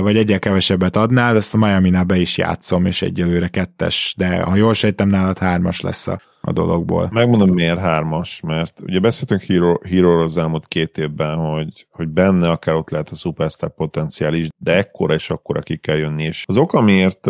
[0.00, 4.56] vagy egyel kevesebbet adnál, ezt a Miami-nál be is játszom, és egyelőre kettes, de ha
[4.56, 7.08] jól sejtem, nálad hármas lesz a, a dologból.
[7.12, 12.50] Megmondom, miért hármas, mert ugye beszéltünk Hero, Hero az elmúlt két évben, hogy, hogy benne
[12.50, 16.22] akár ott lehet a superstar potenciál is, de ekkora és akkora ki kell jönni.
[16.22, 17.26] És az ok, amiért,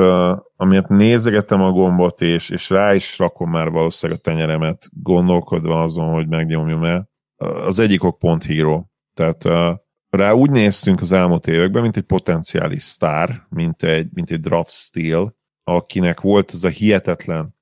[0.57, 6.13] amiért nézegetem a gombot, és, és rá is rakom már valószínűleg a tenyeremet, gondolkodva azon,
[6.13, 8.85] hogy megnyomjam el, az egyik ok pont Hero.
[9.15, 9.45] Tehát
[10.11, 14.73] rá úgy néztünk az elmúlt években, mint egy potenciális sztár, mint egy, mint egy draft
[14.73, 17.54] steal, akinek volt ez a hihetetlen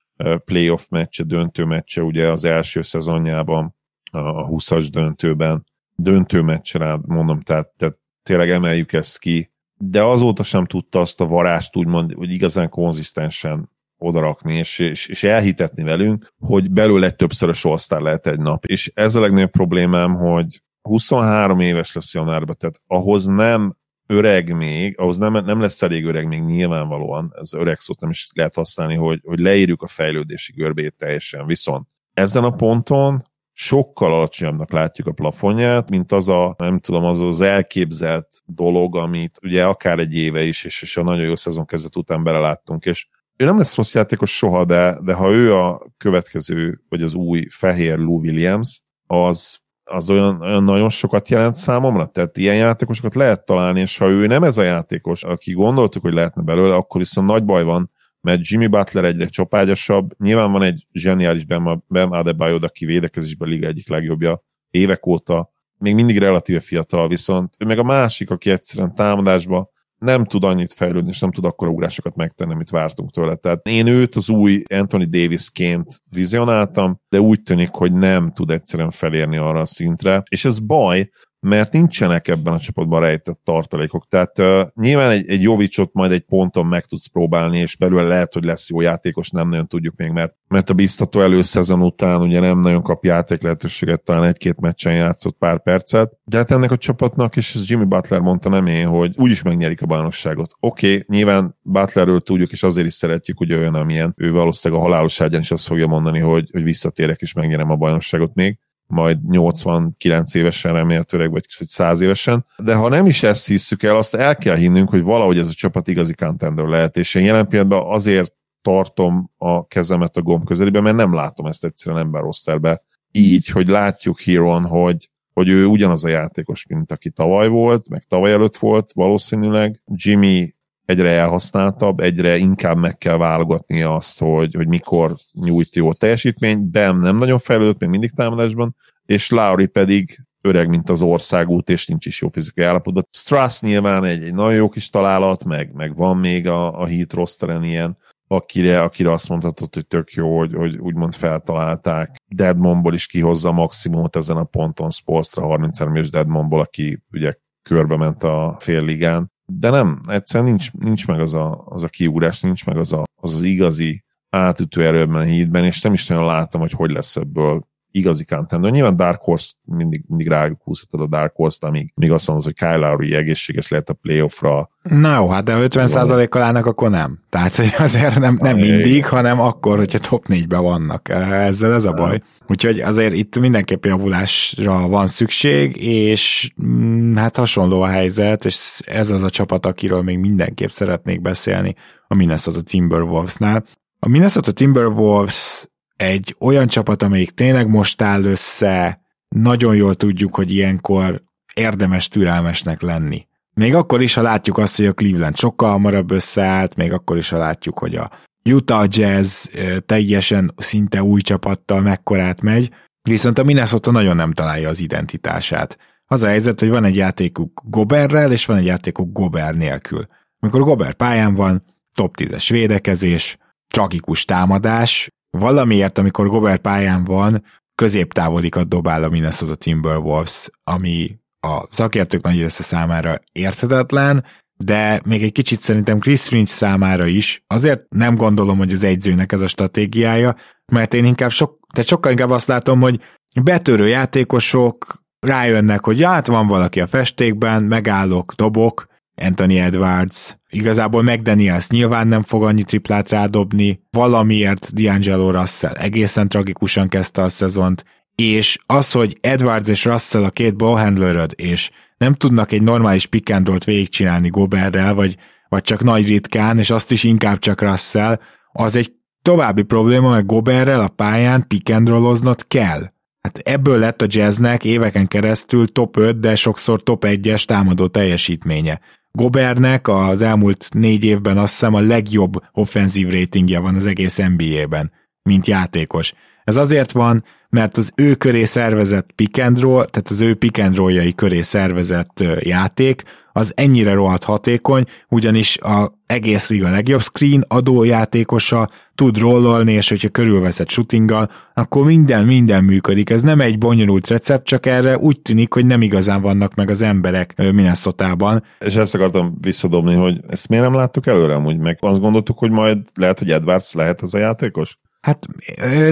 [0.45, 3.75] playoff meccse, döntő meccse ugye az első szezonjában,
[4.11, 5.65] a 20-as döntőben,
[5.97, 11.27] döntő meccsre, mondom, tehát, tehát tényleg emeljük ezt ki, de azóta sem tudta azt a
[11.27, 17.65] varást úgymond, hogy igazán konzisztensen odarakni, és, és, és elhitetni velünk, hogy belőle egy többszörös
[17.65, 18.65] all lehet egy nap.
[18.65, 23.77] És ez a legnagyobb problémám, hogy 23 éves lesz januárban, tehát ahhoz nem
[24.13, 28.29] öreg még, ahhoz nem, nem lesz elég öreg még nyilvánvalóan, ez öreg szót nem is
[28.35, 31.47] lehet használni, hogy, hogy leírjuk a fejlődési görbét teljesen.
[31.47, 37.21] Viszont ezen a ponton sokkal alacsonyabbnak látjuk a plafonját, mint az a, nem tudom, az
[37.21, 41.67] az elképzelt dolog, amit ugye akár egy éve is, és, és a nagyon jó szezon
[41.67, 43.07] kezdet után beleláttunk, és
[43.37, 47.47] ő nem lesz rossz játékos soha, de, de ha ő a következő, vagy az új
[47.51, 49.62] fehér Lou Williams, az,
[49.93, 54.27] az olyan, olyan nagyon sokat jelent számomra, tehát ilyen játékosokat lehet találni, és ha ő
[54.27, 57.91] nem ez a játékos, aki gondoltuk, hogy lehetne belőle, akkor viszont nagy baj van,
[58.21, 63.89] mert Jimmy Butler egyre csapágyasabb, nyilván van egy zseniális Bam Adebayo, aki védekezésben liga egyik
[63.89, 69.72] legjobbja évek óta, még mindig relatíve fiatal, viszont ő meg a másik, aki egyszerűen támadásba
[70.03, 73.37] nem tud annyit fejlődni, és nem tud akkora ugrásokat megtenni, amit vártunk tőle.
[73.37, 78.91] Tehát én őt az új Anthony Davis-ként vizionáltam, de úgy tűnik, hogy nem tud egyszerűen
[78.91, 81.11] felérni arra a szintre, és ez baj,
[81.43, 84.07] mert nincsenek ebben a csapatban rejtett tartalékok.
[84.09, 88.33] Tehát uh, nyilván egy, egy Jovicsot majd egy ponton meg tudsz próbálni, és belőle lehet,
[88.33, 92.41] hogy lesz jó játékos, nem nagyon tudjuk még, mert, mert a biztató előszezon után ugye
[92.41, 96.13] nem nagyon kap játék lehetőséget, talán egy-két meccsen játszott pár percet.
[96.25, 99.83] De hát ennek a csapatnak, és ez Jimmy Butler mondta nem én, hogy úgyis megnyerik
[99.83, 100.53] a bajnokságot.
[100.61, 104.87] Oké, okay, nyilván Butlerről tudjuk, és azért is szeretjük, hogy olyan, amilyen ő valószínűleg a
[104.87, 108.59] halálos is azt fogja mondani, hogy, hogy visszatérek és megnyerem a bajnokságot még
[108.93, 112.45] majd 89 évesen remélhetőleg, vagy 100 évesen.
[112.57, 115.53] De ha nem is ezt hisszük el, azt el kell hinnünk, hogy valahogy ez a
[115.53, 120.81] csapat igazi contender lehet, és én jelen pillanatban azért tartom a kezemet a gomb közelébe,
[120.81, 122.83] mert nem látom ezt egyszerűen ember rosterbe.
[123.11, 128.05] Így, hogy látjuk Híron, hogy, hogy ő ugyanaz a játékos, mint aki tavaly volt, meg
[128.05, 129.83] tavaly előtt volt valószínűleg.
[129.87, 130.55] Jimmy
[130.93, 136.71] egyre elhasználtabb, egyre inkább meg kell válogatnia azt, hogy, hogy mikor nyújt jó teljesítményt.
[136.71, 138.77] Bem nem nagyon fejlődött, még mindig támadásban,
[139.07, 143.07] és Lauri pedig öreg, mint az országút, és nincs is jó fizikai állapotban.
[143.11, 147.13] Strass nyilván egy, egy nagyon jó kis találat, meg, meg van még a, a Heat
[147.13, 152.17] rosteren ilyen, akire, akire azt mondhatod, hogy tök jó, hogy, hogy úgymond feltalálták.
[152.29, 157.97] Deadmonból is kihozza a maximumot ezen a ponton, Spolstra 33 és Deadmonból, aki ugye körbe
[157.97, 162.41] ment a fél ligán de nem, egyszerűen nincs, nincs meg az a, az a kiugrás,
[162.41, 166.27] nincs meg az, a, az az igazi átütő erőben a hídben, és nem is nagyon
[166.27, 168.71] látom, hogy hogy lesz ebből igazi contender.
[168.71, 172.55] Nyilván Dark Horse mindig, mindig rájuk húzhatod a Dark Horse-t, amíg, amíg azt mondod, hogy
[172.55, 174.71] Kyle Lowry egészséges lehet a playoffra.
[174.83, 177.19] Na jó, hát de 50%-kal állnak, akkor nem.
[177.29, 181.09] Tehát, hogy azért nem, nem mindig, hanem akkor, hogyha top 4-ben vannak.
[181.09, 182.21] Ezzel ez a baj.
[182.49, 189.11] Úgyhogy azért itt mindenképp javulásra van szükség, és mm, hát hasonló a helyzet, és ez
[189.11, 191.75] az a csapat, akiről még mindenképp szeretnék beszélni
[192.09, 193.65] a Minnesota Timberwolvesnál.
[193.99, 195.67] A Minnesota Timberwolves
[196.03, 201.23] egy olyan csapat, amelyik tényleg most áll össze, nagyon jól tudjuk, hogy ilyenkor
[201.55, 203.27] érdemes türelmesnek lenni.
[203.55, 207.29] Még akkor is, ha látjuk azt, hogy a Cleveland sokkal hamarabb összeállt, még akkor is,
[207.29, 208.11] ha látjuk, hogy a
[208.45, 209.49] Utah Jazz
[209.87, 212.71] teljesen szinte új csapattal mekkorát megy,
[213.03, 215.79] viszont a Minnesota nagyon nem találja az identitását.
[216.07, 220.07] Az a helyzet, hogy van egy játékuk Goberrel, és van egy játékuk Gober nélkül.
[220.41, 223.37] Amikor Gober pályán van, top 10-es védekezés,
[223.67, 227.43] tragikus támadás, valamiért, amikor Gobert pályán van,
[227.75, 234.25] középtávolikat dobál a Minnesota Timberwolves, ami a szakértők nagy része számára érthetetlen,
[234.57, 237.45] de még egy kicsit szerintem Chris Finch számára is.
[237.47, 240.37] Azért nem gondolom, hogy az egyzőnek ez a stratégiája,
[240.73, 243.01] mert én inkább sok, tehát sokkal inkább azt látom, hogy
[243.43, 251.69] betörő játékosok rájönnek, hogy hát van valaki a festékben, megállok, dobok, Anthony Edwards, igazából McDaniels
[251.69, 257.85] nyilván nem fog annyi triplát rádobni, valamiért D'Angelo Russell egészen tragikusan kezdte a szezont,
[258.15, 263.31] és az, hogy Edwards és Russell a két ballhandleröd, és nem tudnak egy normális pick
[263.31, 265.17] and roll-t végigcsinálni Goberrel, vagy,
[265.49, 268.19] vagy csak nagy ritkán, és azt is inkább csak Russell,
[268.53, 268.93] az egy
[269.23, 272.93] további probléma, mert Goberrel a pályán pick and kell.
[273.21, 278.81] Hát ebből lett a jazznek éveken keresztül top 5, de sokszor top 1-es támadó teljesítménye.
[279.19, 284.93] Gobernek az elmúlt négy évben azt hiszem a legjobb offenzív ratingje van az egész NBA-ben,
[285.23, 286.13] mint játékos.
[286.45, 287.25] Ez azért van,
[287.57, 292.25] mert az ő köré szervezett pick and roll, tehát az ő pick and köré szervezett
[292.41, 299.73] játék, az ennyire rohadt hatékony, ugyanis a egész liga legjobb screen adó játékosa tud rollolni,
[299.73, 303.11] és hogyha körülveszed shootinggal, akkor minden, minden működik.
[303.11, 306.83] Ez nem egy bonyolult recept, csak erre úgy tűnik, hogy nem igazán vannak meg az
[306.83, 308.43] emberek Minnesota-ban.
[308.59, 312.51] És ezt akartam visszadobni, hogy ezt miért nem láttuk előre amúgy, meg azt gondoltuk, hogy
[312.51, 314.79] majd lehet, hogy Edwards lehet az a játékos?
[315.03, 315.27] Hát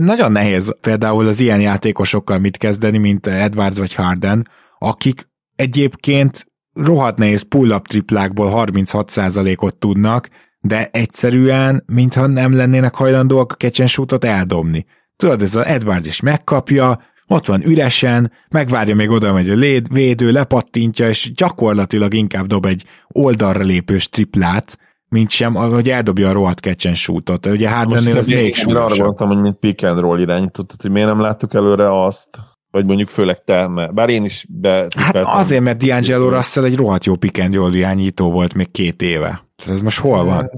[0.01, 4.49] nagyon nehéz például az ilyen játékosokkal mit kezdeni, mint Edwards vagy Harden,
[4.79, 10.29] akik egyébként rohadt nehéz pull-up triplákból 36%-ot tudnak,
[10.61, 14.87] de egyszerűen, mintha nem lennének hajlandóak a kecsensútot eldobni.
[15.17, 19.93] Tudod, ez az Edwards is megkapja, ott van üresen, megvárja még oda megy a léd,
[19.93, 24.79] védő, lepattintja, és gyakorlatilag inkább dob egy oldalra lépős triplát,
[25.11, 27.47] mint sem, hogy eldobja a rohadt catch shootot.
[27.47, 28.85] Ugye Hardennél az még súlyosabb.
[28.85, 32.29] Arra gondoltam, hogy mint pick and roll irányított, tehát hogy miért nem láttuk előre azt,
[32.71, 34.87] vagy mondjuk főleg te, mert bár én is be...
[34.97, 39.03] Hát azért, mert D'Angelo Russell egy rohadt jó pick and roll irányító volt még két
[39.03, 39.45] éve.
[39.57, 40.51] Tehát ez most hol van?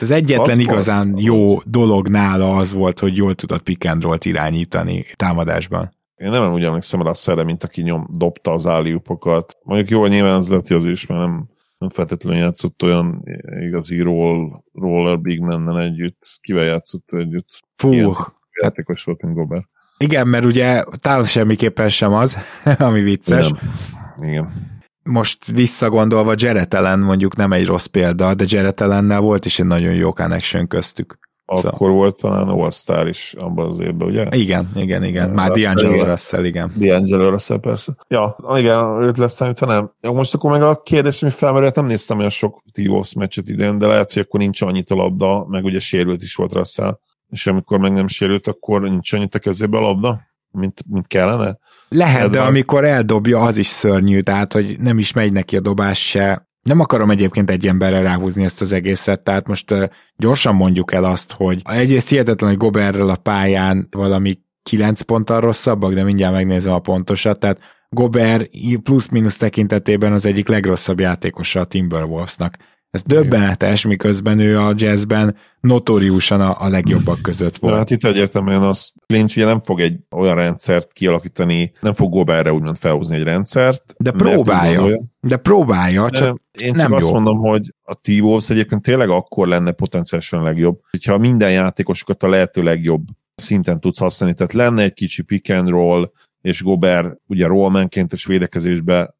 [0.00, 1.24] Az egyetlen az igazán volt.
[1.24, 5.96] jó dolog nála az volt, hogy jól tudott pick and roll irányítani támadásban.
[6.16, 9.56] Én nem úgy emlékszem Russellre, mint aki nyom, dobta az álliupokat.
[9.62, 11.48] Mondjuk jó, nyilván az lett az is, mert nem,
[11.78, 13.22] nem feltétlenül játszott olyan
[13.60, 16.38] igazi roll, roller big mennel együtt.
[16.40, 17.48] Kivel játszott együtt?
[17.76, 17.92] Fú.
[17.92, 18.14] Ilyen
[18.62, 19.68] játékos volt, mint Gobert.
[19.98, 22.38] Igen, mert ugye talán semmiképpen sem az,
[22.78, 23.46] ami vicces.
[23.48, 24.30] Igen.
[24.30, 24.76] Igen.
[25.02, 29.66] Most visszagondolva Jared Allen mondjuk nem egy rossz példa, de Jared Allennel volt is egy
[29.66, 31.27] nagyon jó connection köztük.
[31.50, 34.26] Akkor volt talán All-Star is abban az évben, ugye?
[34.30, 35.30] Igen, igen, igen.
[35.30, 36.72] Már D'Angelo Russell, igen.
[36.78, 37.94] D'Angelo Russell, persze.
[38.08, 39.40] Ja, igen, őt lesz.
[39.40, 43.78] Ja, most akkor meg a kérdés, ami felmerült, nem néztem olyan sok T-Wolves meccset idén,
[43.78, 46.98] de lehet, hogy akkor nincs annyit a labda, meg ugye sérült is volt Russell
[47.30, 50.20] és amikor meg nem sérült, akkor nincs annyit a kezébe a labda,
[50.50, 51.58] mint, mint kellene.
[51.88, 56.08] Lehet, de amikor eldobja, az is szörnyű, tehát hogy nem is megy neki a dobás
[56.08, 56.47] se.
[56.68, 59.74] Nem akarom egyébként egy emberre ráhúzni ezt az egészet, tehát most
[60.16, 65.92] gyorsan mondjuk el azt, hogy egyrészt hihetetlen, hogy Goberrel a pályán valami 9 ponttal rosszabbak,
[65.92, 67.58] de mindjárt megnézem a pontosat, tehát
[67.88, 68.48] Gober
[68.82, 72.56] plusz-minusz tekintetében az egyik legrosszabb játékosa a Timberwolvesnak.
[72.90, 77.74] Ez döbbenetes, miközben ő a jazzben notóriusan a, a legjobbak között volt.
[77.74, 82.52] hát itt egyértelműen az Lynch ugye nem fog egy olyan rendszert kialakítani, nem fog Goberre
[82.52, 83.94] úgymond felhozni egy rendszert.
[83.98, 85.00] De próbálja.
[85.20, 87.12] De próbálja, csak de Én csak nem azt jó.
[87.12, 88.08] mondom, hogy a t
[88.48, 94.34] egyébként tényleg akkor lenne potenciálisan legjobb, hogyha minden játékosokat a lehető legjobb szinten tudsz használni.
[94.34, 96.10] Tehát lenne egy kicsi pick and roll,
[96.40, 99.14] és Gober ugye rollmanként és védekezésbe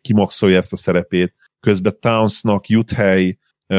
[0.00, 3.36] kimaxolja ezt a szerepét, közben Townsnak jut hely,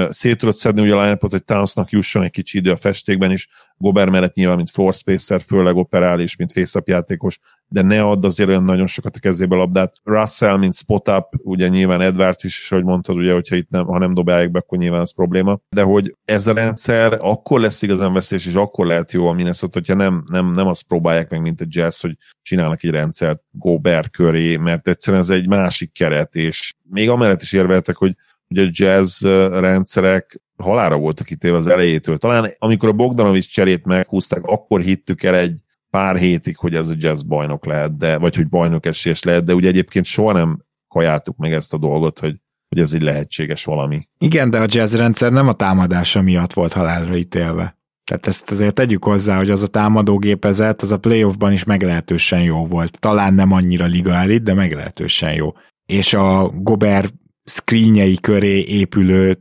[0.09, 3.47] szét tudod szedni ugye a line hogy Townsnak jusson egy kicsi idő a festékben is,
[3.77, 8.25] Gober mellett nyilván, mint floor spacer, főleg operál és mint face játékos, de ne add
[8.25, 9.95] azért olyan nagyon sokat a kezébe labdát.
[10.03, 13.85] Russell, mint spot up, ugye nyilván Edwards is, és ahogy mondtad, ugye, hogyha itt nem,
[13.85, 15.59] ha nem dobálják be, akkor nyilván ez probléma.
[15.69, 19.79] De hogy ez a rendszer akkor lesz igazán veszélyes, és akkor lehet jó a Minnesota,
[19.79, 24.09] hogyha nem, nem, nem azt próbálják meg, mint a Jazz, hogy csinálnak egy rendszert Gobert
[24.09, 28.15] köré, mert egyszerűen ez egy másik keret, és még amellett is érveltek, hogy
[28.55, 32.17] hogy a jazz rendszerek halára voltak ítélve az elejétől.
[32.17, 35.55] Talán amikor a Bogdanovics cserét meghúzták, akkor hittük el egy
[35.89, 39.53] pár hétig, hogy ez a jazz bajnok lehet, de, vagy hogy bajnok esélyes lehet, de
[39.53, 42.35] ugye egyébként soha nem kajáltuk meg ezt a dolgot, hogy,
[42.69, 44.07] hogy ez egy lehetséges valami.
[44.17, 47.77] Igen, de a jazz rendszer nem a támadása miatt volt halálra ítélve.
[48.03, 52.65] Tehát ezt azért tegyük hozzá, hogy az a támadógépezet, az a playoffban is meglehetősen jó
[52.65, 52.99] volt.
[52.99, 55.53] Talán nem annyira liga elit, de meglehetősen jó.
[55.85, 57.05] És a Gober
[57.43, 59.37] screenjei köré épülő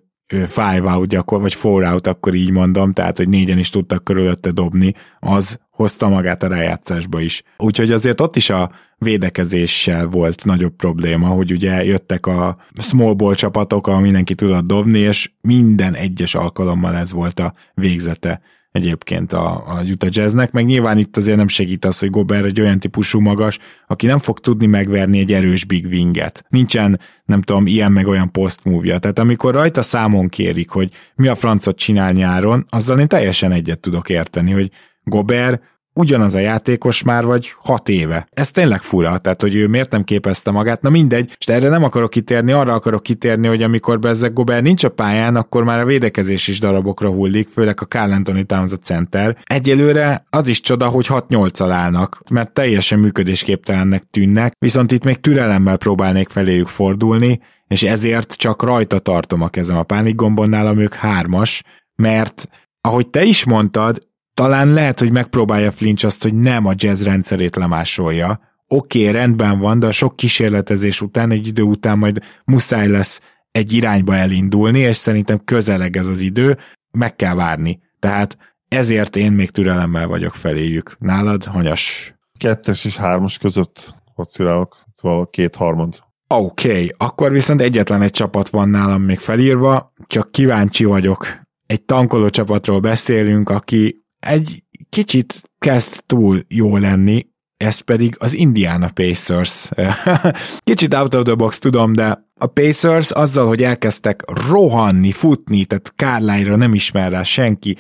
[0.47, 4.51] five out gyakor, vagy four out, akkor így mondom, tehát, hogy négyen is tudtak körülötte
[4.51, 7.43] dobni, az hozta magát a rájátszásba is.
[7.57, 13.35] Úgyhogy azért ott is a védekezéssel volt nagyobb probléma, hogy ugye jöttek a small ball
[13.35, 18.41] csapatok, ahol mindenki tudott dobni, és minden egyes alkalommal ez volt a végzete
[18.73, 22.61] egyébként a, a Utah Jazznek, meg nyilván itt azért nem segít az, hogy Gobert egy
[22.61, 26.45] olyan típusú magas, aki nem fog tudni megverni egy erős big winget.
[26.49, 31.29] Nincsen, nem tudom, ilyen meg olyan post move Tehát amikor rajta számon kérik, hogy mi
[31.29, 34.71] a francot csinál nyáron, azzal én teljesen egyet tudok érteni, hogy
[35.05, 35.63] Gobert
[35.95, 38.27] ugyanaz a játékos már vagy hat éve.
[38.31, 41.83] Ez tényleg fura, tehát hogy ő miért nem képezte magát, na mindegy, és erre nem
[41.85, 45.87] akarok kitérni, arra akarok kitérni, hogy amikor Bezzek Gobert nincs a pályán, akkor már a
[45.87, 49.37] védekezés is darabokra hullik, főleg a Carl Anthony Towns a center.
[49.43, 55.77] Egyelőre az is csoda, hogy 6-8 állnak, mert teljesen működésképtelennek tűnnek, viszont itt még türelemmel
[55.77, 61.63] próbálnék feléjük fordulni, és ezért csak rajta tartom a kezem a pánikgombon, nálam ők hármas,
[61.97, 62.49] mert
[62.81, 67.57] ahogy te is mondtad, talán lehet, hogy megpróbálja Flinch azt, hogy nem a jazz rendszerét
[67.57, 68.41] lemásolja.
[68.69, 73.21] Oké, okay, rendben van, de a sok kísérletezés után, egy idő után majd muszáj lesz
[73.51, 76.59] egy irányba elindulni, és szerintem közeleg ez az idő,
[76.91, 77.81] meg kell várni.
[77.99, 78.37] Tehát
[78.69, 80.97] ezért én még türelemmel vagyok feléjük.
[80.99, 82.15] Nálad hanyas?
[82.39, 86.03] Kettes és hármas között vacilálok, szóval két harmad.
[86.27, 91.27] Oké, okay, akkor viszont egyetlen egy csapat van nálam még felírva, csak kíváncsi vagyok.
[91.67, 98.91] Egy tankoló csapatról beszélünk, aki egy kicsit kezd túl jó lenni, ez pedig az Indiana
[98.91, 99.69] Pacers.
[100.71, 105.93] Kicsit out of the box tudom, de a Pacers azzal, hogy elkezdtek rohanni, futni, tehát
[105.97, 107.77] Kárlányra nem ismer rá senki,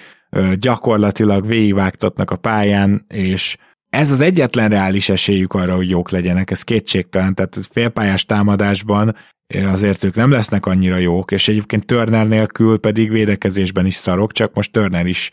[0.55, 3.57] gyakorlatilag végigvágtatnak a pályán, és
[3.89, 9.17] ez az egyetlen reális esélyük arra, hogy jók legyenek, ez kétségtelen, tehát félpályás támadásban
[9.65, 14.55] azért ők nem lesznek annyira jók, és egyébként Turner nélkül pedig védekezésben is szarok, csak
[14.55, 15.31] most Turner is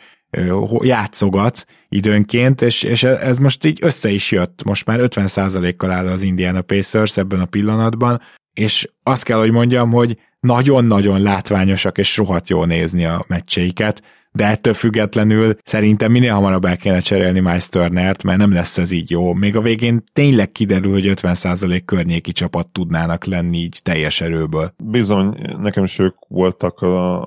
[0.82, 4.64] játszogat időnként, és, és ez most így össze is jött.
[4.64, 8.22] Most már 50%-kal áll az Indiana Pacers ebben a pillanatban,
[8.54, 14.02] és azt kell, hogy mondjam, hogy nagyon-nagyon látványosak, és rohadt jó nézni a meccseiket,
[14.32, 18.92] de ettől függetlenül szerintem minél hamarabb el kéne cserélni Miles Turnert, mert nem lesz ez
[18.92, 19.34] így jó.
[19.34, 24.74] Még a végén tényleg kiderül, hogy 50% környéki csapat tudnának lenni így teljes erőből.
[24.84, 26.82] Bizony, nekem is ők voltak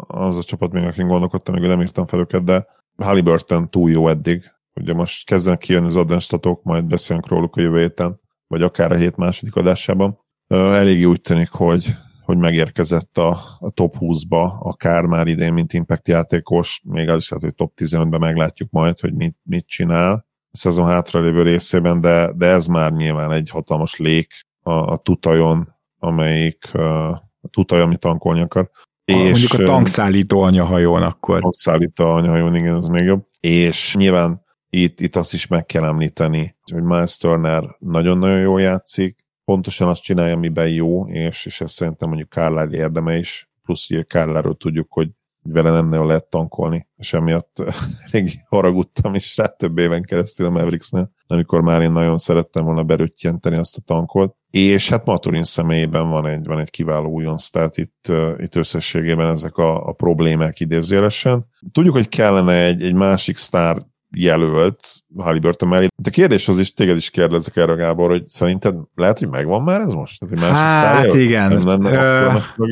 [0.06, 4.08] az a csapat, még akin gondolkodtam, még nem írtam fel őket, de Halliburton túl jó
[4.08, 4.42] eddig.
[4.74, 8.96] Ugye most kezdenek kijönni az advenstatok, majd beszélünk róluk a jövő héten, vagy akár a
[8.96, 10.18] hét második adásában.
[10.48, 16.08] Elég úgy tűnik, hogy hogy megérkezett a, a top 20-ba, akár már idén, mint impact
[16.08, 20.56] játékos, még az is lehet, hogy top 15-ben meglátjuk majd, hogy mit, mit csinál a
[20.56, 24.32] szezon hátralévő részében, de, de ez már nyilván egy hatalmas lék
[24.62, 28.70] a, a tutajon, amelyik a tutaj, amit tankolni akar.
[29.16, 31.40] És, mondjuk a tankszállító anyahajón akkor.
[31.40, 33.26] Tankszállító anyahajón, igen, ez még jobb.
[33.40, 39.16] És nyilván itt, itt azt is meg kell említeni, hogy Miles Turner nagyon-nagyon jól játszik,
[39.44, 44.02] pontosan azt csinálja, amiben jó, és, és ezt szerintem mondjuk Carlisle érdeme is, plusz ugye
[44.02, 45.08] carlisle tudjuk, hogy
[45.42, 47.64] vele nem nagyon lehet tankolni, és emiatt
[48.10, 52.82] elég haragudtam is rá több éven keresztül a Mavericksnél, amikor már én nagyon szerettem volna
[52.82, 54.36] berüttyenteni azt a tankot.
[54.50, 59.56] És hát Maturin személyében van egy, van egy kiváló újonc, tehát itt, itt összességében ezek
[59.56, 61.44] a, a problémák idézőjelesen.
[61.72, 63.82] Tudjuk, hogy kellene egy, egy másik sztár
[64.16, 64.84] jelölt
[65.16, 65.86] Halliburton mellé.
[65.96, 69.80] De kérdés az is, téged is kérdezek erre, Gábor, hogy szerinted lehet, hogy megvan már
[69.80, 70.22] ez most?
[70.22, 71.52] Ez hát igen.
[71.52, 72.64] Nem lenne Ö...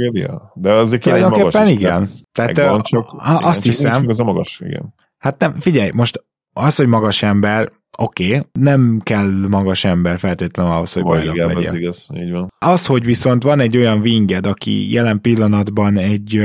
[0.55, 2.11] De azért kell egy magas is, igen.
[2.33, 4.09] Tehát megvan, csak, azt igen, hiszem.
[4.09, 4.95] Az a magas, igen.
[5.19, 10.73] Hát nem, figyelj, most az, hogy magas ember, oké, okay, nem kell magas ember feltétlenül
[10.73, 11.67] ahhoz, hogy bajnok legyen.
[11.67, 12.53] Ez igaz, így van.
[12.59, 16.43] Az, hogy viszont van egy olyan winged, aki jelen pillanatban egy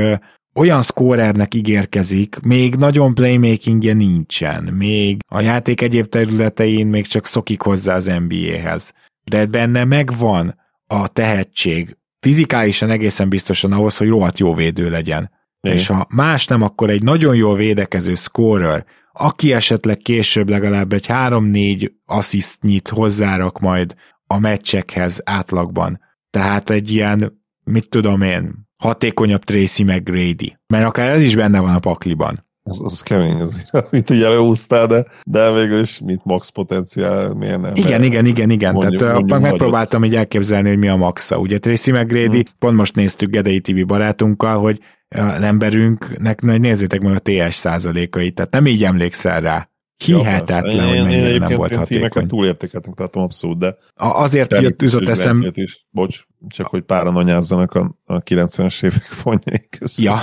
[0.54, 7.60] olyan szkórernek ígérkezik, még nagyon playmakingje nincsen, még a játék egyéb területein még csak szokik
[7.60, 8.92] hozzá az NBA-hez.
[9.30, 15.30] De benne megvan a tehetség, fizikálisan egészen biztosan ahhoz, hogy rohadt jó védő legyen.
[15.60, 15.76] Igen.
[15.76, 18.84] És ha más nem, akkor egy nagyon jól védekező scorer,
[19.18, 23.94] aki esetleg később legalább egy 3-4 asszisztnyit hozzárak majd
[24.26, 26.00] a meccsekhez átlagban.
[26.30, 30.56] Tehát egy ilyen, mit tudom én, hatékonyabb Tracy McGrady.
[30.66, 32.45] Mert akár ez is benne van a pakliban.
[32.68, 37.60] Az, az kemény azért, mint így előhúztál, de, de végül is, mint max potenciál, miért
[37.60, 37.72] nem?
[37.74, 38.72] Igen, igen, igen, igen.
[38.72, 41.38] Mondjuk, Tehát mondjuk megpróbáltam így elképzelni, hogy mi a maxa.
[41.38, 42.54] Ugye Tracy McGrady, hmm.
[42.58, 48.50] pont most néztük Gedei TV barátunkkal, hogy az emberünknek, nézzétek meg a TS százalékait, tehát
[48.50, 49.70] nem így emlékszel rá.
[50.04, 52.26] Hihetetlen, ja, hogy mennyire én, nem volt hatékony.
[52.26, 53.76] túlértékeltünk, tartom abszolút, de...
[53.94, 55.50] A, azért jött üzött eszem...
[55.52, 55.86] Is.
[55.90, 60.04] Bocs, csak hogy páran anyázzanak a, a 90-es évek fonjai között.
[60.04, 60.18] Ja,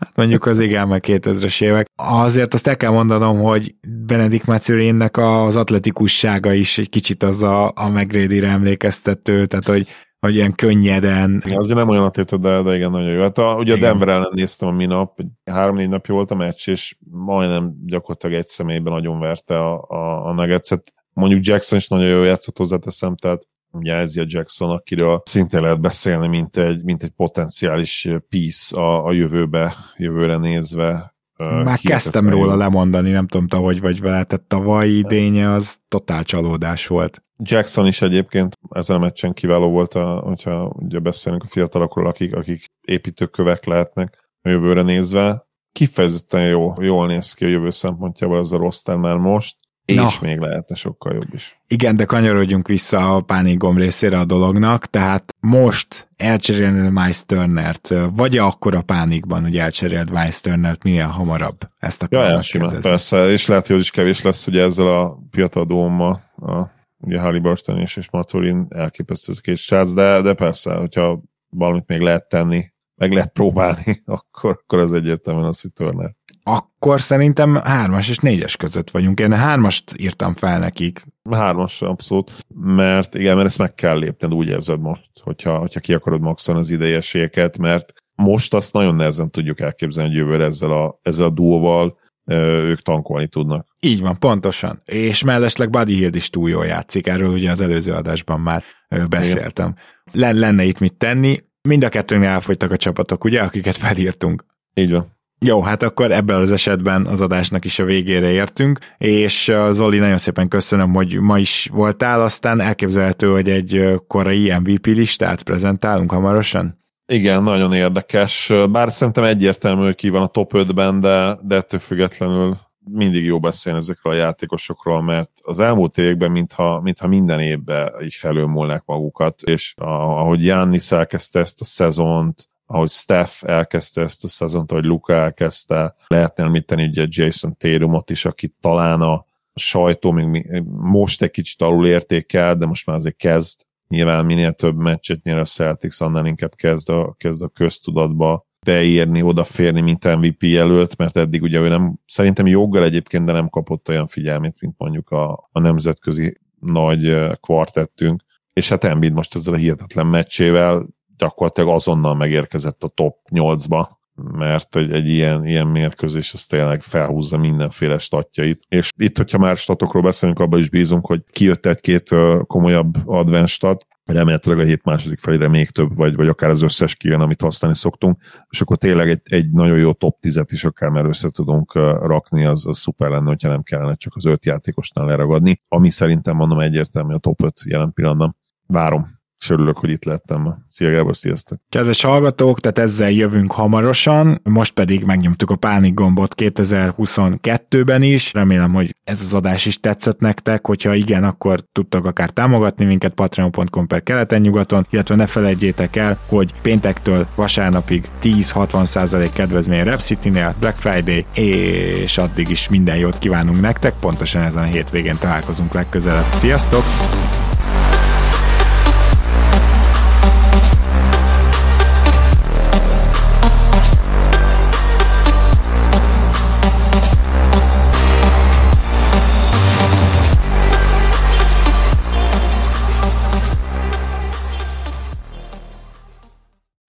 [0.00, 1.86] Hát mondjuk az igen, meg 2000-es évek.
[1.96, 3.74] Azért azt el kell mondanom, hogy
[4.06, 9.86] Benedikt Macurinnek az atletikussága is egy kicsit az a, a McGrady-re emlékeztető, tehát hogy
[10.20, 11.42] hogy ilyen könnyeden.
[11.44, 13.22] Igen, azért nem olyan atléta, de, de igen, nagyon jó.
[13.22, 13.88] Hát a, ugye igen.
[13.88, 18.46] a Denver ellen néztem a minap, három-négy napja volt a meccs, és majdnem gyakorlatilag egy
[18.46, 20.92] személyben nagyon verte a, a, a Nuggets-et.
[21.12, 26.26] Mondjuk Jackson is nagyon jó játszott hozzáteszem, tehát ugye Ezia Jackson, akiről szintén lehet beszélni,
[26.26, 31.14] mint egy, mint egy potenciális piece a, a jövőbe, jövőre nézve.
[31.44, 36.86] Már kezdtem róla lemondani, nem tudom, hogy vagy vele, tehát tavalyi idénye az totál csalódás
[36.86, 37.22] volt.
[37.42, 42.34] Jackson is egyébként ezen a meccsen kiváló volt, a, hogyha ugye beszélünk a fiatalokról, akik,
[42.34, 45.46] akik építőkövek lehetnek a jövőre nézve.
[45.72, 49.56] Kifejezetten jó, jól néz ki a jövő szempontjából ez a roster már most,
[49.90, 50.10] és Na.
[50.20, 51.60] még lehetne sokkal jobb is.
[51.66, 58.38] Igen, de kanyarodjunk vissza a pánikgomb részére a dolognak, tehát most elcserélni Miles Turnert, vagy
[58.38, 61.58] akkor a pánikban, hogy elcseréld Miles Turnert minél hamarabb?
[61.78, 66.22] Ezt a ja, simán, persze, és lehet, hogy is kevés lesz ugye ezzel a piatadómmal,
[66.36, 71.86] a, ugye Halliburton és, és Maturin elképesztő a két srác, de, de persze, hogyha valamit
[71.86, 76.14] még lehet tenni, meg lehet próbálni, akkor, akkor az egyértelműen az, hogy Turner.
[76.56, 79.20] Akkor szerintem hármas és négyes között vagyunk.
[79.20, 81.02] Én hármast írtam fel nekik.
[81.30, 82.46] Hármas, abszolút.
[82.54, 86.60] Mert igen, mert ezt meg kell lépned, úgy érzed most, hogyha, hogyha ki akarod maxolni
[86.60, 91.30] az idejeséget, mert most azt nagyon nehezen tudjuk elképzelni, hogy jövőre ezzel a, ezzel a
[91.30, 93.66] duóval ők tankolni tudnak.
[93.80, 94.82] Így van, pontosan.
[94.84, 98.62] És mellesleg Buddy Hield is túl jól játszik, erről ugye az előző adásban már
[99.08, 99.74] beszéltem.
[100.12, 100.36] Igen.
[100.36, 101.36] Lenne itt mit tenni,
[101.68, 104.44] mind a kettőnél elfogytak a csapatok, ugye, akiket felírtunk.
[104.74, 105.18] Így van.
[105.46, 110.18] Jó, hát akkor ebben az esetben az adásnak is a végére értünk, és Zoli, nagyon
[110.18, 116.78] szépen köszönöm, hogy ma is voltál, aztán elképzelhető, hogy egy korai MVP listát prezentálunk hamarosan?
[117.06, 121.80] Igen, nagyon érdekes, bár szerintem egyértelmű, hogy ki van a top 5-ben, de, de ettől
[121.80, 127.92] függetlenül mindig jó beszélni ezekről a játékosokról, mert az elmúlt években mintha, mintha minden évben
[128.02, 134.28] így felülmúlnak magukat, és ahogy Jannis elkezdte ezt a szezont, ahogy Steph elkezdte ezt a
[134.28, 140.62] szezont, ahogy Luka elkezdte, lehetne említeni ugye Jason Tatumot is, aki talán a sajtó még
[140.80, 143.60] most egy kicsit alul értékel, de most már azért kezd.
[143.88, 149.22] Nyilván minél több meccset nyer a Celtics, annál inkább kezd a, kezd a köztudatba beírni,
[149.22, 153.88] odaférni, mint MVP jelölt, mert eddig ugye ő nem, szerintem joggal egyébként, de nem kapott
[153.88, 158.22] olyan figyelmét, mint mondjuk a, a nemzetközi nagy kvartettünk.
[158.52, 160.86] És hát Embiid most ezzel a hihetetlen meccsével
[161.20, 167.38] gyakorlatilag azonnal megérkezett a top 8-ba, mert egy, egy ilyen, ilyen mérkőzés az tényleg felhúzza
[167.38, 168.64] mindenféle statjait.
[168.68, 172.14] És itt, hogyha már statokról beszélünk, abban is bízunk, hogy kijött egy-két
[172.46, 176.94] komolyabb advanced stat, remélhetőleg a hét második felére még több, vagy, vagy akár az összes
[176.94, 180.90] kijön, amit használni szoktunk, és akkor tényleg egy, egy nagyon jó top 10-et is akár
[180.90, 185.06] már össze tudunk rakni, az, az szuper lenne, hogyha nem kellene csak az öt játékosnál
[185.06, 188.36] leragadni, ami szerintem mondom egyértelmű a top 5 jelen pillanatban.
[188.66, 190.64] Várom és örülök, hogy itt lettem.
[190.68, 191.58] Szia Gábor, sziasztok!
[191.68, 198.32] Kedves hallgatók, tehát ezzel jövünk hamarosan, most pedig megnyomtuk a pánik gombot 2022-ben is.
[198.32, 203.14] Remélem, hogy ez az adás is tetszett nektek, hogyha igen, akkor tudtak akár támogatni minket
[203.14, 210.76] patreon.com per keleten-nyugaton, illetve ne felejtjétek el, hogy péntektől vasárnapig 10-60% kedvezmény Rep City-nél, Black
[210.76, 216.32] Friday, és addig is minden jót kívánunk nektek, pontosan ezen a hétvégén találkozunk legközelebb.
[216.34, 216.82] Sziasztok!